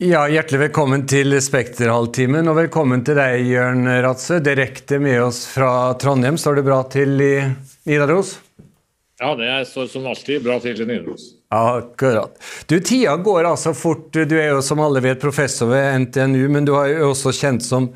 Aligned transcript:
Ja, 0.00 0.22
Hjertelig 0.32 0.62
velkommen 0.62 1.02
til 1.04 1.34
Spekterhalvtimen, 1.44 2.46
og 2.48 2.54
velkommen 2.56 3.02
til 3.04 3.18
deg, 3.18 3.42
Jørn 3.44 3.84
Ratse. 4.00 4.38
Direkte 4.40 4.96
med 4.96 5.18
oss 5.20 5.42
fra 5.52 5.92
Trondheim. 6.00 6.38
Står 6.40 6.56
det 6.56 6.64
bra 6.64 6.78
til 6.88 7.20
i 7.20 7.34
Nidaros? 7.84 8.30
Ja, 9.20 9.34
det 9.36 9.50
står 9.68 9.90
som 9.92 10.08
alltid 10.08 10.40
bra 10.46 10.56
til 10.64 10.80
i 10.80 10.88
Nidaros. 10.88 11.26
Akkurat. 11.52 12.40
Du, 12.64 12.78
Tida 12.80 13.18
går 13.20 13.50
altså 13.50 13.74
fort. 13.76 14.08
Du 14.16 14.38
er 14.40 14.54
jo 14.54 14.64
som 14.64 14.80
alle 14.80 15.04
vet 15.04 15.20
professor 15.20 15.68
ved 15.68 16.06
NTNU, 16.06 16.48
men 16.48 16.64
du 16.64 16.78
er 16.80 16.94
jo 16.94 17.12
også 17.12 17.36
kjent 17.36 17.68
som 17.68 17.92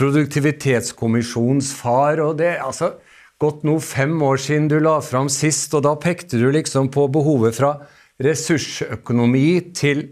produktivitetskommisjonens 0.00 1.74
far. 1.76 2.24
og 2.24 2.38
det 2.40 2.54
er 2.54 2.64
altså 2.64 2.94
gått 3.36 3.60
nå 3.68 3.76
fem 3.84 4.16
år 4.24 4.40
siden 4.40 4.72
du 4.72 4.80
la 4.80 5.02
fram 5.04 5.28
sist, 5.28 5.76
og 5.76 5.84
da 5.84 5.98
pekte 6.00 6.40
du 6.40 6.48
liksom 6.48 6.88
på 6.88 7.10
behovet 7.12 7.60
fra 7.60 7.76
ressursøkonomi 8.24 9.72
til 9.76 10.04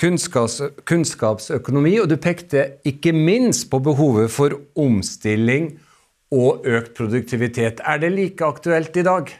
kunnskaps, 0.00 0.60
kunnskapsøkonomi, 0.88 1.96
og 2.02 2.10
du 2.10 2.16
pekte 2.20 2.66
ikke 2.86 3.14
minst 3.16 3.70
på 3.72 3.80
behovet 3.84 4.32
for 4.34 4.56
omstilling 4.76 5.72
og 6.34 6.66
økt 6.66 6.94
produktivitet. 6.98 7.82
Er 7.84 8.02
det 8.02 8.12
like 8.14 8.44
aktuelt 8.44 8.96
i 8.96 9.06
dag? 9.06 9.32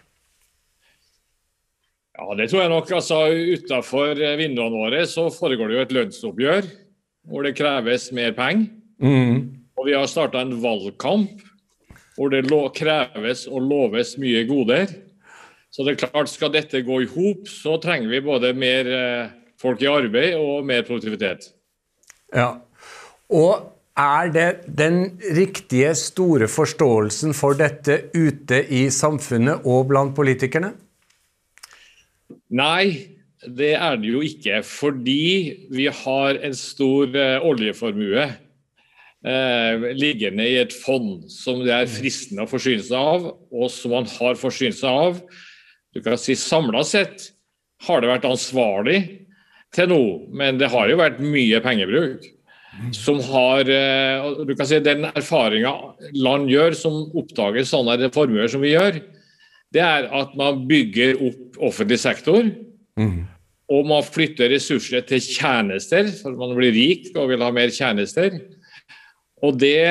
Ja, 2.14 2.34
det 2.38 2.50
tror 2.50 2.60
jeg 2.60 2.70
nok. 2.70 2.90
altså 2.90 3.18
Utafor 3.56 4.14
vinduene 4.38 4.78
våre 4.78 5.06
så 5.10 5.26
foregår 5.34 5.68
det 5.68 5.76
jo 5.76 5.84
et 5.86 5.94
lønnsoppgjør 5.98 6.70
hvor 7.24 7.42
det 7.46 7.56
kreves 7.56 8.10
mer 8.12 8.34
penger. 8.36 8.68
Mm. 9.02 9.64
Og 9.74 9.88
vi 9.88 9.96
har 9.96 10.06
starta 10.06 10.44
en 10.44 10.54
valgkamp 10.62 11.42
hvor 12.14 12.30
det 12.30 12.46
kreves 12.76 13.48
og 13.50 13.64
loves 13.66 14.14
mye 14.22 14.44
goder. 14.46 14.86
Så 15.74 15.82
det 15.82 15.96
er 15.96 16.04
klart, 16.04 16.30
skal 16.30 16.52
dette 16.54 16.84
gå 16.86 17.00
i 17.02 17.10
hop, 17.10 17.48
så 17.50 17.80
trenger 17.82 18.12
vi 18.12 18.22
både 18.22 18.52
mer 18.54 18.86
eh, 18.94 19.30
folk 19.58 19.80
i 19.82 19.88
arbeid 19.90 20.36
og 20.38 20.66
mer 20.68 20.84
produktivitet. 20.86 21.48
Ja, 22.30 22.60
og 23.34 23.72
er 23.98 24.30
det 24.34 24.48
den 24.70 25.16
riktige 25.34 25.90
store 25.98 26.46
forståelsen 26.50 27.34
for 27.34 27.58
dette 27.58 28.04
ute 28.14 28.60
i 28.70 28.86
samfunnet 28.94 29.66
og 29.66 29.88
blant 29.90 30.14
politikerne? 30.14 30.70
Nei, 32.54 33.10
det 33.42 33.72
er 33.74 33.98
det 33.98 34.12
jo 34.12 34.22
ikke. 34.22 34.60
Fordi 34.66 35.26
vi 35.74 35.88
har 35.90 36.38
en 36.38 36.54
stor 36.58 37.10
uh, 37.18 37.46
oljeformue 37.50 38.28
eh, 39.26 39.88
liggende 39.98 40.46
i 40.52 40.60
et 40.62 40.74
fond 40.84 41.26
som 41.34 41.64
det 41.66 41.74
er 41.74 41.90
fristende 41.90 42.46
å 42.46 42.50
forsyne 42.50 42.86
seg 42.86 42.94
av, 42.98 43.26
og 43.50 43.74
som 43.74 43.94
man 43.98 44.06
har 44.20 44.38
forsynt 44.38 44.78
seg 44.78 45.02
av 45.08 45.18
du 45.94 46.02
kan 46.02 46.18
si 46.18 46.36
Samla 46.38 46.82
sett 46.86 47.30
har 47.86 48.02
det 48.02 48.10
vært 48.10 48.26
ansvarlig 48.28 48.98
til 49.74 49.90
nå, 49.90 50.02
men 50.34 50.58
det 50.60 50.70
har 50.72 50.90
jo 50.90 51.00
vært 51.00 51.20
mye 51.22 51.60
pengebruk. 51.64 52.30
Som 52.94 53.20
har 53.22 53.68
eh, 53.70 54.24
du 54.42 54.50
kan 54.58 54.66
si 54.66 54.80
Den 54.82 55.06
erfaringa 55.06 55.70
land 56.18 56.48
gjør 56.50 56.74
som 56.74 57.04
oppdager 57.14 57.62
sånne 57.68 58.10
formuer 58.14 58.50
som 58.50 58.64
vi 58.64 58.72
gjør, 58.72 58.98
det 59.74 59.82
er 59.82 60.08
at 60.14 60.34
man 60.38 60.64
bygger 60.66 61.20
opp 61.22 61.60
offentlig 61.70 62.00
sektor. 62.02 62.46
Mm. 62.98 63.24
Og 63.74 63.86
man 63.88 64.02
flytter 64.06 64.50
ressurser 64.52 65.06
til 65.06 65.22
tjenester, 65.22 66.10
for 66.18 66.34
man 66.38 66.54
blir 66.58 66.74
rik 66.74 67.08
og 67.14 67.30
vil 67.30 67.42
ha 67.42 67.50
mer 67.54 67.70
tjenester. 67.74 68.36
Og 69.44 69.56
det 69.60 69.86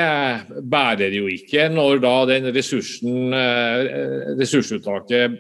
bærer 0.72 1.16
jo 1.16 1.28
ikke 1.32 1.68
når 1.72 2.04
da 2.04 2.14
den 2.30 2.52
ressursen, 2.56 3.34
eh, 3.38 4.34
ressursuttaket 4.40 5.40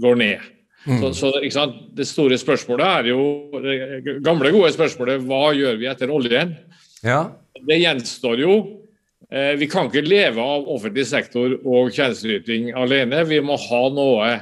går 0.00 0.20
ned. 0.20 0.50
Mm. 0.86 1.12
Så, 1.14 1.30
så 1.50 1.66
Det 1.94 2.06
store 2.08 2.38
spørsmålet 2.38 2.86
er 2.86 3.10
jo 3.12 3.22
gamle, 4.24 4.50
gode 4.50 4.72
spørsmålet 4.74 5.22
hva 5.28 5.52
gjør 5.54 5.78
vi 5.78 5.90
etter 5.90 6.10
oljen? 6.10 6.56
Ja. 7.06 7.24
Det 7.62 7.78
gjenstår 7.78 8.42
jo. 8.42 8.56
Eh, 9.32 9.54
vi 9.60 9.68
kan 9.70 9.88
ikke 9.88 10.04
leve 10.04 10.42
av 10.42 10.66
offentlig 10.68 11.06
sektor 11.08 11.54
og 11.62 11.92
tjenesteyting 11.94 12.72
alene. 12.76 13.22
Vi 13.28 13.38
må 13.44 13.56
ha 13.56 13.82
noe 13.94 14.32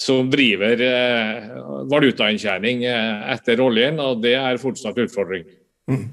som 0.00 0.30
driver 0.32 0.80
eh, 0.84 1.50
valutainntjening 1.90 2.84
eh, 2.88 3.32
etter 3.34 3.60
oljen, 3.62 4.00
og 4.00 4.22
det 4.24 4.34
er 4.40 4.60
fortsatt 4.60 4.98
utfordring. 5.00 5.44
Mm. 5.90 6.06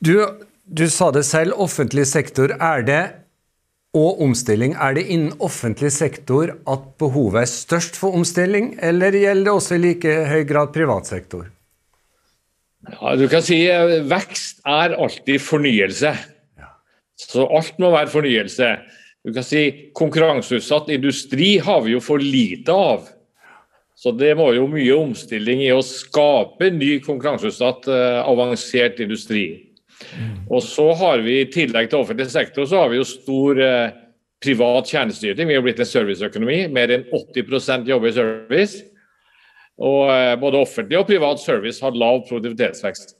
Du, 0.00 0.14
du 0.64 0.86
sa 0.90 1.10
det 1.14 1.26
selv, 1.28 1.58
offentlig 1.60 2.06
sektor. 2.08 2.54
Er 2.56 2.86
det 2.86 3.02
og 3.96 4.20
omstilling. 4.22 4.74
Er 4.78 4.94
det 4.94 5.06
innen 5.10 5.32
offentlig 5.42 5.90
sektor 5.94 6.52
at 6.54 6.84
behovet 7.00 7.42
er 7.42 7.50
størst 7.50 7.98
for 7.98 8.14
omstilling, 8.16 8.76
eller 8.82 9.16
gjelder 9.16 9.48
det 9.48 9.54
også 9.54 9.76
i 9.76 9.82
like 9.82 10.14
høy 10.30 10.44
grad 10.48 10.72
privat 10.74 11.10
sektor? 11.10 11.48
Ja, 12.90 13.16
du 13.18 13.26
kan 13.28 13.42
si 13.44 13.60
eh, 13.68 13.98
Vekst 14.08 14.62
er 14.68 14.96
alltid 14.96 15.42
fornyelse. 15.42 16.14
Så 17.20 17.44
alt 17.44 17.76
må 17.82 17.90
være 17.92 18.08
fornyelse. 18.08 18.70
Du 19.20 19.34
kan 19.36 19.44
si 19.44 19.90
Konkurranseutsatt 19.96 20.88
industri 20.94 21.58
har 21.60 21.82
vi 21.84 21.92
jo 21.92 22.00
for 22.00 22.22
lite 22.22 22.72
av. 22.72 23.10
Så 24.00 24.14
det 24.16 24.32
må 24.38 24.46
jo 24.56 24.64
mye 24.70 24.94
omstilling 24.96 25.60
i 25.66 25.74
å 25.74 25.82
skape 25.84 26.70
ny 26.72 26.94
konkurranseutsatt, 27.04 27.84
uh, 27.92 28.22
avansert 28.24 29.02
industri. 29.04 29.69
Og 30.50 30.62
så 30.64 30.86
har 30.98 31.24
vi 31.24 31.40
I 31.42 31.50
tillegg 31.52 31.90
til 31.90 32.00
offentlig 32.02 32.30
sektor 32.32 32.66
så 32.68 32.82
har 32.82 32.92
vi 32.92 33.00
jo 33.00 33.06
stor 33.06 33.60
eh, 33.62 33.92
privat 34.42 34.88
tjenesteyting. 34.88 35.48
Vi 35.48 35.58
har 35.58 35.64
blitt 35.64 35.80
en 35.82 35.88
serviceøkonomi. 35.88 36.62
Mer 36.72 36.94
enn 36.96 37.06
80% 37.12 37.88
jobber 37.90 38.10
i 38.10 38.16
service. 38.16 38.84
Og 39.80 40.10
eh, 40.12 40.34
både 40.40 40.60
offentlig 40.60 41.00
og 41.00 41.08
privat 41.08 41.42
service 41.42 41.84
har 41.84 41.96
lav 41.96 42.24
produktivitetsvekst. 42.28 43.16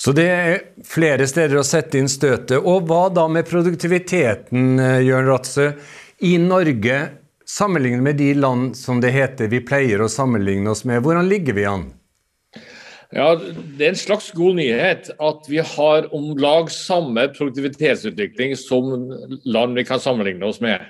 Så 0.00 0.12
det 0.16 0.26
er 0.32 0.60
flere 0.86 1.26
steder 1.28 1.60
å 1.60 1.66
sette 1.66 2.00
inn 2.00 2.08
støtet. 2.10 2.56
Og 2.58 2.88
hva 2.88 3.08
da 3.12 3.26
med 3.30 3.48
produktiviteten, 3.50 4.78
eh, 4.80 5.00
Jørn 5.06 5.28
Ratse? 5.28 5.72
I 6.26 6.36
Norge, 6.40 6.98
sammenlignet 7.46 8.04
med 8.04 8.18
de 8.20 8.34
land 8.34 8.76
som 8.76 9.00
det 9.00 9.12
heter 9.14 9.50
vi 9.52 9.62
pleier 9.64 10.02
å 10.02 10.10
sammenligne 10.10 10.72
oss 10.72 10.84
med, 10.88 11.02
hvordan 11.04 11.28
ligger 11.28 11.56
vi 11.56 11.66
an? 11.68 11.88
Ja, 13.10 13.34
Det 13.34 13.82
er 13.82 13.90
en 13.90 13.98
slags 13.98 14.30
god 14.36 14.56
nyhet 14.60 15.10
at 15.18 15.50
vi 15.50 15.58
har 15.58 16.06
om 16.14 16.30
lag 16.38 16.70
samme 16.70 17.26
produktivitetsutvikling 17.34 18.54
som 18.58 19.10
land 19.44 19.78
vi 19.78 19.84
kan 19.84 20.02
sammenligne 20.02 20.46
oss 20.46 20.60
med. 20.62 20.84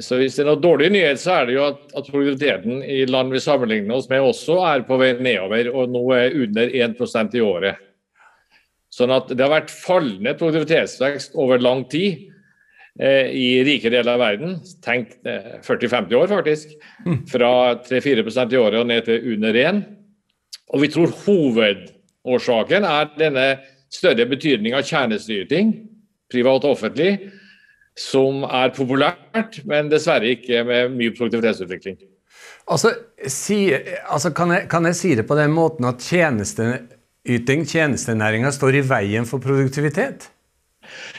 Så 0.00 0.18
Hvis 0.20 0.36
det 0.36 0.44
er 0.44 0.50
noe 0.50 0.60
dårlig 0.60 0.90
nyhet, 0.92 1.20
så 1.22 1.38
er 1.38 1.46
det 1.46 1.54
jo 1.56 1.66
at, 1.70 1.78
at 1.96 2.08
produktiviteten 2.10 2.82
i 2.82 3.04
land 3.08 3.32
vi 3.32 3.40
sammenligner 3.40 3.96
oss 3.96 4.10
med, 4.10 4.26
også 4.26 4.58
er 4.68 4.84
på 4.84 4.98
vei 5.00 5.14
nedover, 5.22 5.70
og 5.72 5.92
nå 5.94 6.02
er 6.12 6.36
under 6.36 6.68
1% 6.68 7.36
i 7.38 7.44
året. 7.44 7.78
Sånn 8.92 9.14
at 9.14 9.30
Det 9.30 9.40
har 9.40 9.54
vært 9.54 9.72
fallende 9.72 10.34
produktivitetsvekst 10.36 11.38
over 11.38 11.62
lang 11.62 11.86
tid 11.88 12.26
eh, 13.00 13.30
i 13.30 13.46
rike 13.64 13.92
deler 13.92 14.18
av 14.18 14.24
verden. 14.24 14.58
Tenk 14.84 15.14
eh, 15.24 15.62
40-50 15.64 16.18
år, 16.18 16.28
faktisk. 16.34 16.74
Mm. 17.06 17.22
Fra 17.30 17.52
3-4% 17.86 18.52
i 18.52 18.60
året 18.60 18.82
og 18.82 18.90
ned 18.90 19.08
til 19.08 19.32
under 19.36 19.62
1 19.62 19.84
og 20.72 20.82
vi 20.82 20.90
tror 20.92 21.12
hovedårsaken 21.24 22.86
er 22.88 23.10
denne 23.18 23.46
større 23.92 24.26
betydning 24.28 24.74
av 24.76 24.86
tjenesteyting, 24.86 25.72
privat 26.32 26.66
og 26.66 26.76
offentlig, 26.76 27.12
som 27.96 28.42
er 28.44 28.74
populært, 28.76 29.62
men 29.68 29.88
dessverre 29.92 30.34
ikke 30.34 30.64
med 30.68 30.96
mye 30.98 31.14
produktivitetsutvikling. 31.16 31.98
Altså, 32.66 32.92
si, 33.30 33.70
altså 33.72 34.32
kan, 34.34 34.52
jeg, 34.52 34.66
kan, 34.70 34.88
jeg, 34.90 34.98
si 34.98 35.14
det 35.16 35.24
på 35.28 35.36
den 35.38 35.54
måten 35.54 35.86
at 35.88 36.02
tjenesteyting, 36.02 37.62
tjenestenæringa, 37.70 38.50
står 38.52 38.80
i 38.80 38.86
veien 38.88 39.28
for 39.28 39.42
produktivitet? 39.42 40.28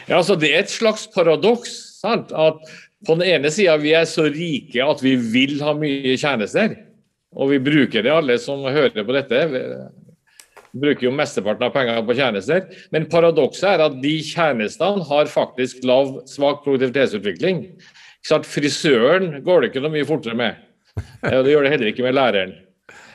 Ja, 0.07 0.19
altså 0.19 0.36
Det 0.36 0.52
er 0.53 0.66
et 0.66 0.72
slags 0.72 1.07
paradoks. 1.16 1.72
Sant? 1.97 2.31
At 2.36 2.59
på 3.07 3.16
den 3.18 3.25
ene 3.25 3.52
sida 3.52 3.78
vi 3.81 3.96
er 3.97 4.06
så 4.09 4.28
rike 4.30 4.84
at 4.84 5.02
vi 5.03 5.16
vil 5.18 5.57
ha 5.63 5.74
mye 5.77 6.18
tjenester. 6.19 6.75
Og 7.35 7.51
vi 7.51 7.59
bruker 7.59 8.06
det, 8.06 8.13
alle 8.13 8.38
som 8.39 8.63
hører 8.63 9.03
på 9.03 9.15
dette. 9.15 9.41
Vi 9.51 10.81
bruker 10.81 11.07
jo 11.09 11.15
mesteparten 11.15 11.68
av 11.68 11.74
pengene 11.75 12.06
på 12.07 12.15
tjenester. 12.18 12.69
Men 12.95 13.09
paradokset 13.12 13.68
er 13.74 13.83
at 13.88 13.97
de 14.03 14.13
tjenestene 14.25 15.06
har 15.09 15.31
faktisk 15.31 15.83
lav, 15.88 16.21
svak 16.29 16.63
produktivitetsutvikling. 16.65 17.65
Frisøren 18.27 19.41
går 19.45 19.62
det 19.62 19.71
ikke 19.71 19.83
noe 19.83 19.94
mye 19.94 20.07
fortere 20.07 20.38
med. 20.39 20.63
Og 20.97 21.44
det 21.45 21.53
gjør 21.53 21.68
det 21.68 21.74
heller 21.75 21.91
ikke 21.91 22.07
med 22.07 22.18
læreren. 22.18 22.56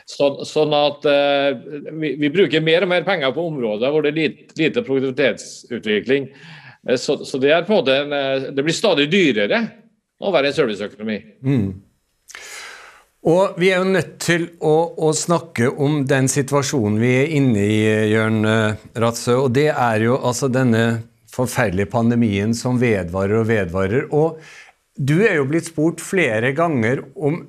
Så, 0.08 0.28
sånn 0.48 0.72
at 0.74 1.06
uh, 1.06 1.52
vi, 1.94 2.16
vi, 2.18 2.30
bruker 2.32 2.64
mer 2.64 2.84
og 2.84 2.90
mer 2.90 3.04
penger 3.06 3.30
på 3.34 3.44
områder 3.52 3.92
hvor 3.92 4.02
det 4.04 4.10
er 4.10 4.18
lite, 4.18 4.56
lite 4.58 4.82
produktivitetsutvikling. 4.86 6.26
Uh, 6.82 6.96
så, 6.98 7.20
så, 7.24 7.38
det 7.40 7.52
en 7.54 7.70
en, 7.70 8.12
uh, 8.12 8.50
det 8.50 8.64
blir 8.66 8.76
stadig 8.76 9.06
dyrere 9.12 9.62
å 10.22 10.32
være 10.34 10.50
en 10.50 10.56
serviceøkonomi. 10.58 11.18
Mm. 11.46 11.68
Og 13.22 13.54
vi 13.54 13.68
er 13.70 13.78
jo 13.78 13.92
nødt 13.94 14.16
til 14.24 14.48
å, 14.58 14.74
å, 14.98 15.12
snakke 15.14 15.68
om 15.70 16.00
den 16.10 16.26
situasjonen 16.30 16.98
vi 16.98 17.10
er 17.20 17.34
inne 17.36 17.62
i, 17.62 17.78
Jørn 18.10 18.42
eh, 18.50 18.80
Ratsø. 18.98 19.36
Og 19.44 19.52
det 19.54 19.68
er 19.70 20.02
jo 20.08 20.16
altså 20.18 20.48
denne 20.50 21.04
forferdelige 21.30 21.92
pandemien 21.92 22.50
som 22.56 22.80
vedvarer 22.82 23.38
og 23.38 23.46
vedvarer. 23.52 24.08
Og 24.10 24.42
du 24.98 25.20
er 25.22 25.38
jo 25.38 25.46
blitt 25.48 25.70
spurt 25.70 26.02
flere 26.02 26.50
ganger 26.56 27.04
om 27.14 27.44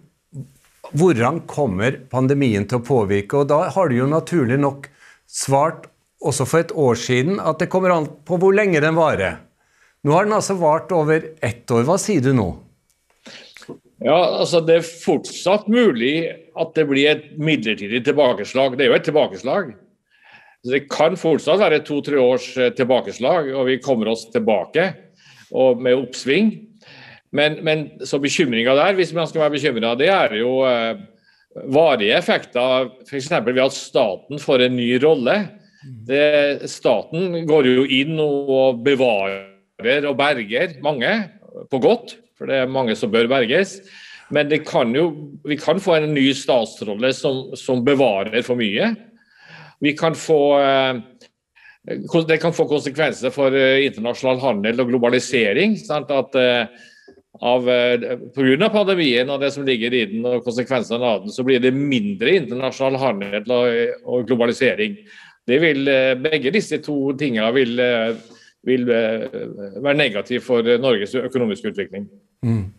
hvordan 0.94 1.42
kommer 1.50 1.98
pandemien 2.12 2.68
til 2.70 2.78
å 2.78 2.86
påvirke. 2.86 3.42
Og 3.42 3.50
da 3.50 3.64
har 3.74 3.90
du 3.90 3.98
jo 3.98 4.10
naturlig 4.12 4.60
nok 4.62 4.86
svart 5.26 5.90
også 6.24 6.46
for 6.48 6.64
et 6.64 6.76
år 6.78 7.02
siden 7.02 7.42
at 7.42 7.60
det 7.60 7.72
kommer 7.74 7.96
an 7.96 8.06
på 8.28 8.38
hvor 8.40 8.54
lenge 8.56 8.82
den 8.84 8.96
varer. 8.96 9.42
Nå 10.06 10.14
har 10.14 10.28
den 10.28 10.38
altså 10.38 10.54
vart 10.60 10.94
over 10.94 11.34
ett 11.42 11.66
år. 11.72 11.82
Hva 11.88 11.98
sier 11.98 12.22
du 12.22 12.30
nå? 12.38 12.52
Ja, 14.04 14.18
altså 14.42 14.60
Det 14.60 14.76
er 14.80 14.84
fortsatt 14.84 15.70
mulig 15.72 16.28
at 16.60 16.76
det 16.76 16.86
blir 16.90 17.08
et 17.14 17.30
midlertidig 17.40 18.04
tilbakeslag. 18.04 18.76
Det 18.76 18.86
er 18.86 18.92
jo 18.92 18.98
et 18.98 19.08
tilbakeslag. 19.08 19.72
Så 20.64 20.72
Det 20.76 20.84
kan 20.92 21.16
fortsatt 21.20 21.62
være 21.62 21.84
to-tre 21.88 22.20
års 22.20 22.50
eh, 22.58 22.74
tilbakeslag, 22.76 23.52
og 23.56 23.68
vi 23.68 23.80
kommer 23.84 24.12
oss 24.12 24.30
tilbake 24.32 24.94
med 25.54 25.94
oppsving. 25.94 26.54
Men, 27.32 27.60
men 27.66 27.84
så 28.06 28.20
bekymringa 28.22 28.76
der, 28.78 28.96
hvis 28.98 29.14
man 29.14 29.28
skal 29.30 29.46
være 29.46 29.56
bekymra, 29.56 29.94
det 30.00 30.10
er 30.12 30.36
jo 30.40 30.64
eh, 30.68 31.00
varige 31.74 32.18
effekter. 32.18 32.90
F.eks. 33.08 33.30
ved 33.46 33.62
at 33.64 33.76
staten 33.76 34.42
får 34.42 34.66
en 34.68 34.76
ny 34.78 34.90
rolle. 35.04 35.38
Det, 36.08 36.70
staten 36.72 37.44
går 37.48 37.68
jo 37.68 37.88
inn 37.88 38.20
og 38.24 38.84
bevarer 38.86 40.08
og 40.08 40.16
berger 40.20 40.78
mange, 40.84 41.12
på 41.70 41.80
godt 41.84 42.18
for 42.44 42.52
det 42.52 42.60
er 42.60 42.72
mange 42.72 42.92
som 43.00 43.12
bør 43.12 43.30
berges. 43.32 43.78
Men 44.36 44.52
kan 44.68 44.92
jo, 44.92 45.08
vi 45.48 45.56
kan 45.56 45.80
få 45.80 45.96
en 45.96 46.12
ny 46.12 46.26
statsrolle 46.36 47.14
som, 47.16 47.54
som 47.56 47.84
bevarer 47.86 48.44
for 48.44 48.60
mye. 48.60 48.90
Vi 49.84 49.94
kan 49.96 50.16
få 50.16 50.40
eh, 50.60 51.00
det 52.28 52.40
kan 52.44 52.56
få 52.56 52.66
konsekvenser 52.68 53.32
for 53.36 53.56
eh, 53.56 53.86
internasjonal 53.88 54.42
handel 54.44 54.84
og 54.84 54.92
globalisering. 54.92 55.78
Sant? 55.80 56.12
At 56.12 56.36
eh, 56.40 56.68
av, 57.40 57.72
pandemien 58.76 59.32
og 59.32 59.40
det 59.40 59.54
som 59.56 59.64
ligger 59.68 59.96
i 59.96 60.04
den, 60.12 60.28
og 60.28 60.44
konsekvensene 60.44 61.00
av 61.16 61.24
den, 61.24 61.32
så 61.32 61.48
blir 61.48 61.64
det 61.64 61.72
mindre 61.72 62.36
internasjonal 62.42 63.00
handel 63.00 63.56
og, 63.56 63.98
og 64.04 64.28
globalisering. 64.28 65.00
Det 65.48 65.64
vil, 65.64 65.88
begge 66.24 66.52
disse 66.56 66.84
to 66.84 67.12
tingene 67.20 67.50
vil 67.56 67.80
vil 68.68 68.88
eh, 68.92 69.26
være 69.84 69.98
negativ 70.00 70.46
for 70.46 70.68
Norges 70.82 71.16
økonomiske 71.20 71.74
utvikling. 71.74 72.08
Mm. 72.46 72.72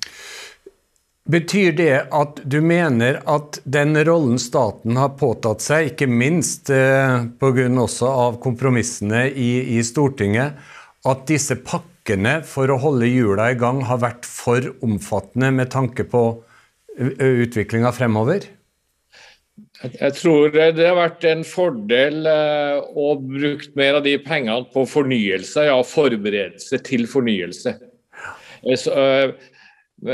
Betyr 1.25 1.73
det 1.73 1.93
at 2.13 2.43
du 2.45 2.59
mener 2.61 3.23
at 3.31 3.57
den 3.65 3.97
rollen 4.05 4.41
staten 4.41 4.99
har 5.01 5.15
påtatt 5.17 5.65
seg, 5.65 5.95
ikke 5.95 6.09
minst 6.11 6.69
eh, 6.73 7.25
pga. 7.41 7.69
av 8.11 8.41
kompromissene 8.45 9.27
i, 9.31 9.79
i, 9.79 9.81
Stortinget, 9.85 10.61
at 11.05 11.25
disse 11.29 11.57
pakkene 11.65 12.43
for 12.45 12.69
å 12.69 12.81
holde 12.81 13.09
hjula 13.09 13.51
i 13.53 13.57
gang 13.61 13.81
har 13.89 14.03
vært 14.05 14.29
for 14.29 14.69
omfattende 14.85 15.51
med 15.53 15.73
tanke 15.73 16.05
på 16.05 16.27
utviklinga 16.95 17.91
fremover? 17.93 18.45
Jeg 19.83 20.15
tror 20.17 20.53
det 20.55 20.85
har 20.87 20.95
vært 20.97 21.25
en 21.27 21.43
fordel 21.45 22.29
eh, 22.31 22.77
å 22.95 23.15
bruke 23.19 23.73
mer 23.77 23.99
av 23.99 24.05
de 24.07 24.15
pengene 24.23 24.69
på 24.73 24.85
fornyelse, 24.89 25.67
ja, 25.67 25.81
forberedelse 25.85 26.79
til 26.87 27.09
fornyelse. 27.11 27.75
Eh, 28.63 28.85
eh, 28.95 29.35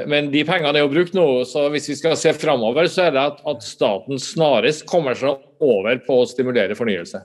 men 0.09 0.31
de 0.33 0.47
pengene 0.49 0.81
er 0.81 0.87
jo 0.87 0.95
brukt 0.95 1.12
nå, 1.17 1.27
så 1.49 1.67
hvis 1.75 1.91
vi 1.93 1.99
skal 2.01 2.17
se 2.19 2.33
framover, 2.39 2.89
så 2.91 3.09
er 3.09 3.15
det 3.15 3.27
at, 3.35 3.45
at, 3.53 3.67
staten 3.67 4.19
snarest 4.23 4.87
kommer 4.89 5.19
seg 5.19 5.39
over 5.61 6.01
på 6.07 6.23
å 6.23 6.27
stimulere 6.31 6.79
fornyelse. 6.79 7.23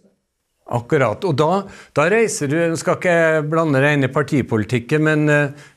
Akkurat. 0.76 1.22
Og 1.30 1.36
da, 1.38 1.50
da 1.94 2.08
reiser 2.10 2.50
du 2.50 2.56
Nå 2.58 2.78
skal 2.82 2.96
ikke 2.98 3.44
blande 3.46 3.84
deg 3.84 4.00
inn 4.00 4.08
i 4.08 4.10
partipolitikken, 4.10 5.04
men 5.06 5.28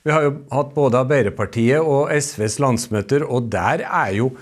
vi 0.01 0.15
har 0.15 0.25
jo 0.25 0.39
hatt 0.49 0.71
både 0.73 1.03
Arbeiderpartiet 1.05 1.85
og 1.85 2.09
SVs 2.09 2.57
landsmøter, 2.65 3.27
og 3.29 3.51
der 3.53 3.85
er 3.85 4.15
jo 4.17 4.33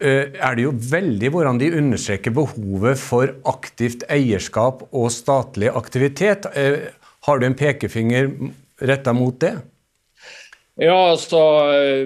er 0.00 0.56
det 0.56 0.64
jo 0.64 0.72
veldig 0.72 1.28
hvordan 1.34 1.58
de 1.60 1.74
understreker 1.76 2.32
behovet 2.32 3.00
for 3.00 3.34
aktivt 3.48 4.06
eierskap 4.08 4.86
og 4.90 5.10
statlig 5.12 5.68
aktivitet. 5.76 6.48
Eh, 6.56 6.88
har 7.28 7.38
du 7.38 7.46
en 7.46 7.58
pekefinger 7.58 8.30
retta 8.80 9.12
mot 9.12 9.36
det? 9.42 9.58
Ja, 10.80 11.12
altså 11.12 11.40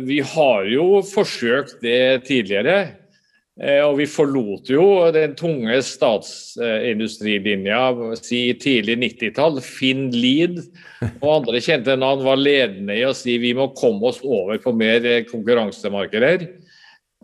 Vi 0.02 0.18
har 0.26 0.66
jo 0.66 0.98
forsøkt 1.06 1.78
det 1.84 2.26
tidligere. 2.26 3.04
Eh, 3.54 3.78
og 3.86 4.00
vi 4.00 4.06
forlot 4.10 4.66
jo 4.66 4.82
den 5.14 5.36
tunge 5.38 5.76
statsindustrilinja 5.86 7.84
si 8.18 8.48
tidlig 8.58 8.96
90-tall. 8.98 9.60
Finn 9.62 10.08
Lied 10.10 10.58
og 11.20 11.28
andre 11.36 11.60
kjente 11.62 11.94
navn 12.00 12.24
var 12.26 12.40
ledende 12.40 12.96
i 12.98 13.04
å 13.06 13.14
si 13.14 13.38
vi 13.38 13.52
må 13.54 13.68
komme 13.78 14.10
oss 14.10 14.18
over 14.26 14.58
på 14.58 14.74
mer 14.74 15.06
konkurransemarkeder. 15.28 16.48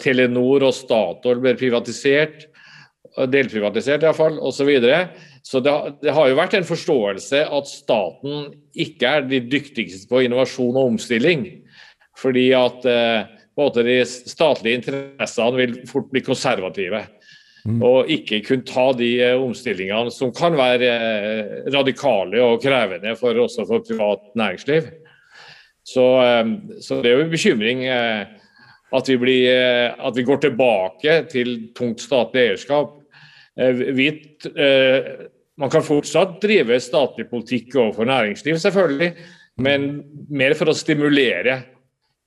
Telenor 0.01 0.67
og 0.69 0.77
Statoil 0.77 1.43
ble 1.43 1.55
privatisert, 1.59 2.47
delprivatisert 3.31 4.05
iallfall, 4.07 4.39
osv. 4.39 4.71
Så, 4.81 4.95
så 5.43 5.63
det, 5.65 5.75
det, 6.05 6.15
har 6.17 6.31
jo 6.31 6.39
vært 6.39 6.57
en 6.59 6.69
forståelse 6.69 7.43
at 7.47 7.71
staten 7.71 8.51
ikke 8.73 9.17
er 9.17 9.29
de 9.29 9.43
dyktigste 9.51 10.11
på 10.11 10.25
innovasjon 10.27 10.77
og 10.77 10.95
omstilling. 10.95 11.47
Fordi 12.21 12.51
at 12.57 12.85
eh, 12.89 13.37
de 13.81 13.97
statlige 14.09 14.81
interessene 14.81 15.57
vil 15.59 15.81
fort 15.89 16.11
bli 16.13 16.23
konservative. 16.25 17.05
Mm. 17.69 17.83
Og 17.85 18.09
ikke 18.09 18.41
kunne 18.47 18.65
ta 18.65 18.87
de 18.97 19.11
eh, 19.21 19.37
omstillingene 19.37 20.13
som 20.15 20.33
kan 20.33 20.57
være 20.57 20.89
eh, 20.89 21.57
radikale 21.75 22.41
og 22.41 22.63
krevende 22.63 23.13
for, 23.21 23.37
også 23.37 23.67
for 23.69 23.85
privat 23.85 24.31
næringsliv. 24.39 24.89
Så, 25.85 26.07
eh, 26.25 26.55
så 26.81 27.01
det 27.03 27.11
er 27.11 27.19
jo 27.19 27.27
en 27.27 27.35
bekymring. 27.35 27.85
Eh, 27.85 28.40
at 28.97 29.09
vi, 29.09 29.17
blir, 29.21 29.45
eh, 29.53 29.93
at 29.99 30.17
vi, 30.17 30.25
går 30.27 30.41
tilbake 30.45 31.17
til 31.31 31.53
tungt 31.77 32.03
statlig 32.03 32.49
eierskap. 32.49 32.97
Eh, 33.59 33.83
vi, 33.97 34.09
eh, 34.51 35.11
man 35.61 35.73
kan 35.73 35.85
fortsatt 35.87 36.41
drive 36.43 36.81
statlig 36.83 37.29
politikk 37.31 37.77
overfor 37.77 38.09
næringsliv, 38.11 38.59
selvfølgelig, 38.63 39.13
men 39.61 39.91
mer 40.33 40.57
for 40.59 40.73
å 40.73 40.77
stimulere 40.77 41.61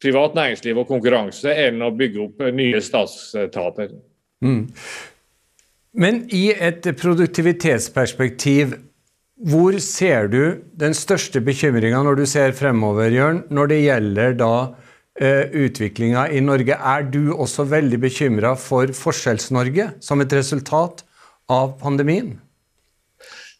privat 0.03 0.35
næringsliv 0.37 0.83
og 0.83 0.89
konkurranse 0.89 1.51
enn 1.65 1.81
å 1.83 1.93
bygge 1.95 2.21
opp 2.27 2.43
nye 2.53 2.81
statsetater. 2.83 3.93
Mm. 4.43 4.67
Men 5.93 6.23
i 6.33 6.47
et 6.53 6.85
produktivitetsperspektiv, 6.99 8.75
hvor 9.49 9.77
ser 9.83 10.29
du 10.31 10.41
den 10.79 10.95
største 10.97 11.41
bekymringa 11.43 12.03
når 12.05 12.21
du 12.21 12.25
ser 12.29 12.55
fremover, 12.57 13.11
Jørn, 13.13 13.43
når 13.53 13.71
det 13.71 13.79
gjelder 13.83 14.37
da 14.39 14.53
utviklinga 15.13 16.23
i 16.33 16.39
Norge. 16.41 16.73
Er 16.73 17.03
du 17.05 17.35
også 17.35 17.67
veldig 17.69 17.99
bekymra 18.01 18.55
for 18.57 18.89
Forskjells-Norge 18.97 19.91
som 20.01 20.23
et 20.23 20.33
resultat 20.33 21.03
av 21.53 21.75
pandemien? 21.81 22.33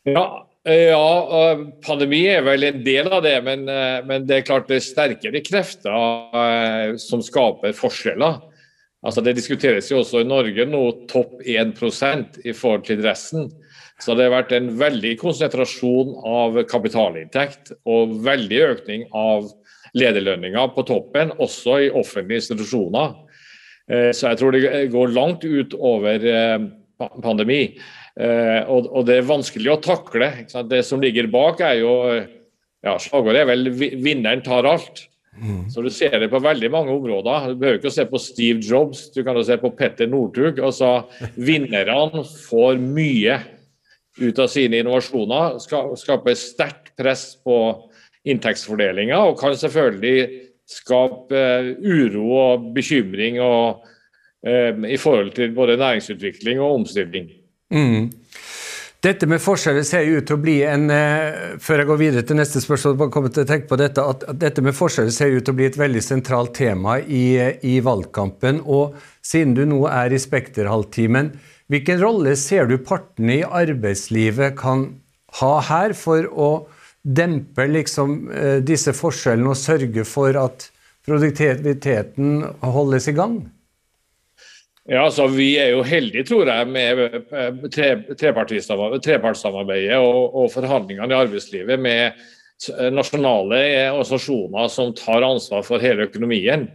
Ja, 0.04 0.48
eh, 0.66 0.89
ja, 0.89 1.56
pandemi 1.86 2.25
er 2.27 2.44
vel 2.44 2.66
en 2.68 2.82
del 2.84 3.08
av 3.08 3.24
det, 3.24 3.38
men, 3.44 3.68
eh, 3.70 4.01
men 4.06 4.25
det 4.27 4.38
er 4.38 4.48
klart 4.48 4.68
det 4.68 4.82
er 4.82 4.88
sterkere 4.88 5.44
krefter 5.46 6.98
som 7.00 7.22
skaper 7.22 7.72
forskjeller. 7.77 8.42
Altså 9.04 9.22
Det 9.22 9.36
diskuteres 9.36 9.89
jo 9.92 10.00
også 10.00 10.22
i 10.22 10.27
Norge 10.27 10.66
nå 10.66 11.08
topp 11.12 11.42
1 11.44 11.75
i 12.46 12.54
forhold 12.54 12.86
til 12.88 13.04
resten. 13.04 13.51
Så 14.00 14.16
det 14.16 14.25
har 14.25 14.42
vært 14.42 14.54
en 14.56 14.72
veldig 14.80 15.18
konsentrasjon 15.20 16.16
av 16.25 16.63
kapitalinntekt 16.68 17.74
og 17.86 18.16
veldig 18.24 18.62
økning 18.72 19.04
av 19.12 19.51
lederlønninger 19.98 20.72
på 20.76 20.86
toppen, 20.90 21.34
også 21.42 21.80
i 21.86 21.92
offentlige 21.94 22.44
institusjoner. 22.44 23.16
Eh, 23.92 24.12
så 24.16 24.32
jeg 24.32 24.40
tror 24.40 24.56
det 24.56 24.86
går 24.94 25.16
langt 25.16 25.46
ut 25.46 25.76
over 25.78 26.28
eh, 26.30 26.60
pandemi. 27.24 27.64
Eh, 28.14 28.62
og 28.70 29.02
det 29.08 29.20
er 29.20 29.30
vanskelig 29.30 29.74
å 29.74 29.82
takle. 29.84 30.30
Det 30.70 30.84
som 30.86 31.02
ligger 31.04 31.32
bak, 31.34 31.64
er 31.66 31.82
jo 31.82 31.96
ja, 32.84 32.98
Slagordet 33.00 33.46
er 33.46 33.50
vel 33.54 33.70
'vinneren 33.72 34.44
tar 34.44 34.68
alt'. 34.68 35.08
Mm. 35.34 35.70
Så 35.70 35.82
Du 35.82 35.90
ser 35.90 36.20
det 36.20 36.30
på 36.30 36.40
veldig 36.40 36.70
mange 36.72 36.92
områder. 36.94 37.48
Du 37.50 37.56
behøver 37.56 37.80
ikke 37.80 37.90
å 37.90 37.96
se 37.96 38.06
på 38.06 38.22
Steve 38.22 38.62
Jobs, 38.62 39.10
du 39.16 39.24
kan 39.24 39.36
jo 39.36 39.44
se 39.44 39.58
på 39.58 39.72
Petter 39.76 40.08
Northug. 40.08 40.60
Altså, 40.60 41.08
vinnerne 41.36 42.24
får 42.50 42.78
mye 42.78 43.40
ut 44.20 44.40
av 44.40 44.48
sine 44.52 44.84
innovasjoner. 44.84 45.58
Skaper 45.98 46.38
sterkt 46.38 46.94
press 47.00 47.34
på 47.42 47.58
inntektsfordelinga, 48.30 49.20
og 49.20 49.39
kan 49.39 49.56
selvfølgelig 49.60 50.27
skape 50.70 51.38
eh, 51.38 51.72
uro 51.84 52.27
og 52.39 52.68
bekymring 52.75 53.39
og, 53.44 53.84
um, 54.48 54.86
i 54.88 54.98
forhold 54.98 55.34
til 55.36 55.51
både 55.56 55.77
næringsutvikling 55.77 56.62
og 56.62 56.80
omstilling. 56.80 57.30
Mm. 57.74 58.12
Dette 59.03 59.27
med 59.27 59.42
forskjeller 59.44 59.84
ser 59.84 60.08
ut 60.08 60.24
til 60.30 60.38
å 60.38 60.39
bli 60.39 60.53
en 60.63 60.86
uh, 60.88 61.56
Før 61.60 61.82
jeg 61.82 61.88
går 61.89 61.98
videre 62.00 62.24
til 62.27 62.38
neste 62.39 62.62
spørsmål, 62.63 62.96
bare 63.01 63.32
til 63.36 63.44
å 63.44 63.50
tenke 63.50 63.68
på 63.68 63.80
dette, 63.82 64.06
at 64.13 64.24
dette 64.39 64.63
med 64.63 64.77
forskjeller 64.77 65.12
ser 65.12 65.36
ut 65.36 65.44
til 65.44 65.51
å 65.51 65.60
bli 65.60 65.68
et 65.68 65.80
veldig 65.80 66.03
sentralt 66.06 66.53
tema 66.56 67.01
i, 67.01 67.25
i 67.68 67.80
valgkampen. 67.84 68.62
Og 68.63 68.96
siden 69.25 69.58
du 69.58 69.65
nå 69.68 69.82
er 69.92 70.15
i 70.15 70.22
Spekterhalvtimen, 70.22 71.34
hvilken 71.72 72.00
rolle 72.00 72.38
ser 72.39 72.72
du 72.72 72.77
partene 72.80 73.42
i 73.42 73.44
arbeidslivet 73.44 74.56
kan 74.60 74.88
ha 75.42 75.53
her 75.68 75.96
for 75.98 76.30
å 76.32 76.50
dempe 77.03 77.67
liksom 77.67 78.31
eh, 78.31 78.60
disse 78.63 78.93
forskjellene 78.95 79.51
og 79.51 79.60
sørge 79.60 80.05
for 80.07 80.38
at 80.39 80.69
produktiviteten 81.03 82.45
holdes 82.63 83.10
i 83.12 83.15
gang? 83.17 83.41
Ja, 84.88 85.05
altså 85.05 85.27
Vi 85.31 85.53
er 85.60 85.69
jo 85.72 85.83
heldige, 85.88 86.25
tror 86.27 86.48
jeg, 86.48 86.67
med 86.67 87.67
tre, 87.72 87.89
trepartssamarbeidet 88.19 90.00
og, 90.00 90.36
og 90.36 90.50
forhandlingene 90.51 91.13
i 91.13 91.22
arbeidslivet 91.24 91.79
med 91.79 92.24
nasjonale 92.93 93.60
organisasjoner 93.91 94.67
som 94.72 94.91
tar 94.95 95.24
ansvar 95.27 95.63
for 95.67 95.83
hele 95.83 96.07
økonomien. 96.07 96.67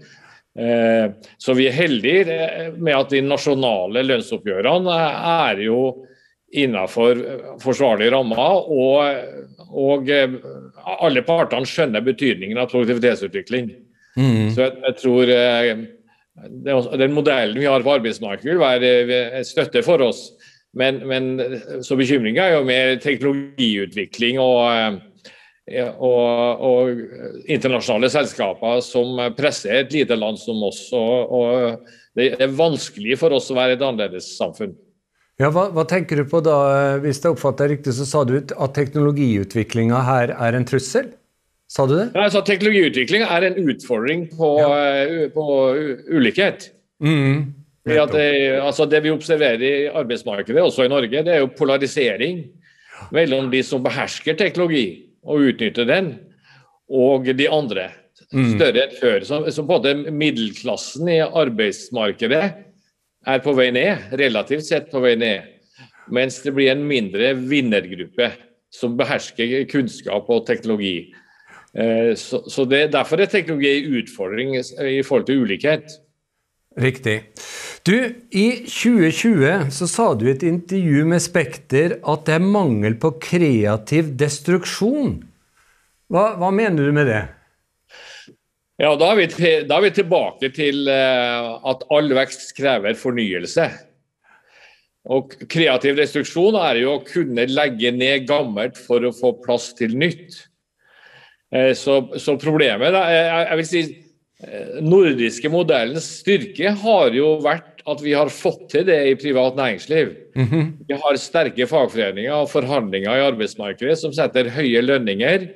Eh, 0.59 1.11
så 1.39 1.55
vi 1.55 1.69
er 1.69 1.77
heldige 1.77 2.39
med 2.77 2.95
at 2.97 3.13
de 3.13 3.23
nasjonale 3.23 4.03
lønnsoppgjørene 4.09 4.97
er 5.45 5.61
jo 5.69 5.81
innenfor 6.53 7.21
forsvarlige 7.63 8.13
rammer, 8.15 8.71
og, 8.73 9.69
og 9.69 10.11
eh, 10.13 10.39
alle 10.99 11.23
partene 11.27 11.69
skjønner 11.69 12.05
betydningen 12.07 12.61
av 12.61 12.71
produktivitetsutvikling. 12.73 13.73
Mm. 14.19 14.49
Så 14.55 14.65
jeg, 14.65 14.79
jeg 14.87 14.99
tror 15.03 15.33
eh, 15.35 15.73
den 17.03 17.17
modellen 17.17 17.59
vi 17.59 17.69
har 17.69 17.85
på 17.85 17.99
arbeidsmarkedet 17.99 18.55
vil 18.55 18.63
være 18.63 19.21
en 19.41 19.47
støtte 19.47 19.85
for 19.87 20.05
oss. 20.07 20.31
Men, 20.79 21.01
men 21.09 21.29
så 21.85 21.97
bekymringa 21.99 22.45
er 22.45 22.59
jo 22.59 22.67
mer 22.69 22.97
teknologiutvikling 23.03 24.41
og 24.43 25.05
og, 26.01 26.63
og, 26.65 27.01
internasjonale 27.51 28.09
selskaper 28.09 28.79
som 28.81 29.19
presser 29.37 29.83
et 29.83 29.93
lite 29.93 30.17
land 30.17 30.41
som 30.41 30.63
oss. 30.65 30.87
Og, 30.97 31.35
og 31.35 32.17
det 32.17 32.31
er 32.41 32.55
vanskelig 32.57 33.19
for 33.21 33.37
oss 33.37 33.51
å 33.53 33.59
være 33.59 33.77
et 33.77 33.85
annerledessamfunn. 33.85 34.73
Ja, 35.39 35.53
hva, 35.55 35.69
hva, 35.71 35.85
tenker 35.87 36.19
du 36.19 36.25
på 36.27 36.41
da? 36.43 36.57
Hvis 37.03 37.21
jeg 37.23 37.37
oppfatter 37.37 37.71
riktig, 37.71 37.95
så 37.95 38.07
sa 38.09 38.25
du 38.27 38.35
at 38.41 38.75
teknologiutviklinga 38.75 40.01
her 40.03 40.33
er 40.35 40.59
en 40.59 40.67
trussel? 40.67 41.13
Sa 41.71 41.85
du 41.87 41.95
det? 41.95 42.09
Ja, 42.17 42.25
altså, 42.25 42.43
teknologiutvikling 42.43 43.23
er 43.23 43.47
en 43.47 43.59
utfordring 43.71 44.27
på, 44.33 44.49
ja. 44.59 45.05
uh, 45.07 45.27
på 45.35 45.47
ulikhet. 46.11 46.73
Mm, 47.05 47.53
det, 47.87 47.99
altså, 48.59 48.89
det 48.91 49.03
vi 49.05 49.13
observerer 49.15 49.63
i 49.63 49.75
arbeidsmarkedet, 49.87 50.63
også 50.65 50.89
i 50.89 50.91
Norge, 50.91 51.23
det 51.23 51.35
er 51.37 51.45
jo 51.45 51.53
polarisering 51.55 52.43
mellom 53.15 53.53
de 53.53 53.63
som 53.63 53.85
behersker 53.85 54.35
teknologi 54.41 54.89
og 55.23 55.53
utnytter 55.53 55.87
den, 55.87 56.15
og 56.89 57.29
de 57.37 57.47
andre. 57.53 57.91
Mm. 58.33 58.49
Større 58.57 58.89
enn 58.89 58.97
før. 58.99 59.23
Så, 59.25 59.39
så 59.55 59.63
både 59.65 59.95
middelklassen 60.11 61.09
i 61.13 61.21
arbeidsmarkedet 61.23 62.43
er 63.29 63.45
på 63.45 63.55
vei 63.57 63.71
ned, 63.75 64.11
relativt 64.19 64.67
sett 64.69 64.91
på 64.93 65.03
vei 65.05 65.15
ned. 65.21 65.55
Mens 66.15 66.41
det 66.45 66.55
blir 66.57 66.73
en 66.73 66.85
mindre 66.89 67.35
vinnergruppe 67.37 68.31
som 68.73 68.97
behersker 68.99 69.65
kunnskap 69.71 70.29
og 70.33 70.47
teknologi. 70.49 71.11
Eh, 71.77 72.15
så, 72.17 72.43
så 72.49 72.65
det, 72.69 72.89
Derfor 72.95 73.21
er 73.21 73.31
teknologi 73.33 73.75
en 73.77 73.97
utfordring 74.01 74.57
i 74.57 75.03
forhold 75.05 75.29
til 75.29 75.45
ulikhet. 75.45 75.99
Riktig. 76.79 77.23
Du, 77.87 77.95
I 78.31 78.47
2020 78.69 79.71
så 79.75 79.89
sa 79.91 80.13
du 80.15 80.27
i 80.29 80.35
et 80.35 80.45
intervju 80.47 81.07
med 81.09 81.23
Spekter 81.25 81.97
at 81.99 82.27
det 82.29 82.37
er 82.37 82.45
mangel 82.45 82.99
på 83.01 83.15
kreativ 83.23 84.13
destruksjon. 84.21 85.17
Hva, 86.09 86.31
hva 86.41 86.53
mener 86.55 86.89
du 86.89 86.95
med 86.95 87.09
det? 87.11 87.25
Ja, 88.79 88.95
Da 88.95 89.11
er 89.11 89.19
vi, 89.19 89.27
til, 89.33 89.67
da 89.67 89.79
er 89.79 89.89
vi 89.89 89.95
tilbake 89.97 90.53
til 90.55 90.87
uh, 90.87 91.59
at 91.67 91.85
all 91.95 92.13
vekst 92.15 92.53
krever 92.57 92.95
fornyelse. 92.99 93.69
Og 95.09 95.33
Kreativ 95.51 95.97
restriksjon 95.99 96.59
er 96.61 96.83
jo 96.83 96.99
å 96.99 97.05
kunne 97.07 97.49
legge 97.51 97.91
ned 97.95 98.29
gammelt 98.29 98.79
for 98.79 99.03
å 99.03 99.15
få 99.15 99.33
plass 99.43 99.73
til 99.79 99.97
nytt. 99.99 100.45
Uh, 101.55 101.73
så, 101.75 102.05
så, 102.21 102.37
problemet 102.39 102.95
da, 102.95 103.07
jeg, 103.11 103.59
vil 103.63 103.69
si 103.73 103.83
Eh, 104.39 104.77
nordiske 104.87 105.51
modellens 105.51 106.05
styrke 106.21 106.71
har 106.79 107.15
jo 107.17 107.33
vært 107.43 107.81
at 107.91 108.03
vi 108.05 108.13
har 108.15 108.29
fått 108.31 108.69
til 108.71 108.85
det 108.87 108.99
i 109.11 109.17
privat 109.19 109.57
næringsliv. 109.59 110.13
Mm 110.37 110.47
-hmm. 110.47 110.67
Vi 110.87 110.95
har 110.95 111.17
sterke 111.17 111.67
fagforeninger 111.67 112.33
og 112.33 112.51
forhandlinger 112.51 113.11
i 113.17 113.27
arbeidsmarkedet 113.33 113.99
som 113.99 114.13
setter 114.13 114.51
høye 114.51 114.81
lønninger, 114.81 115.49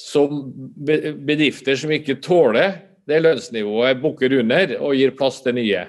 som 0.00 0.42
bedrifter 0.86 1.78
som 1.78 1.92
ikke 1.94 2.18
tåler 2.24 2.78
det 3.10 3.20
lønnsnivået, 3.24 4.00
bukker 4.02 4.38
under 4.40 4.76
og 4.78 4.94
gir 4.98 5.14
plass 5.18 5.40
til 5.44 5.56
nye. 5.58 5.84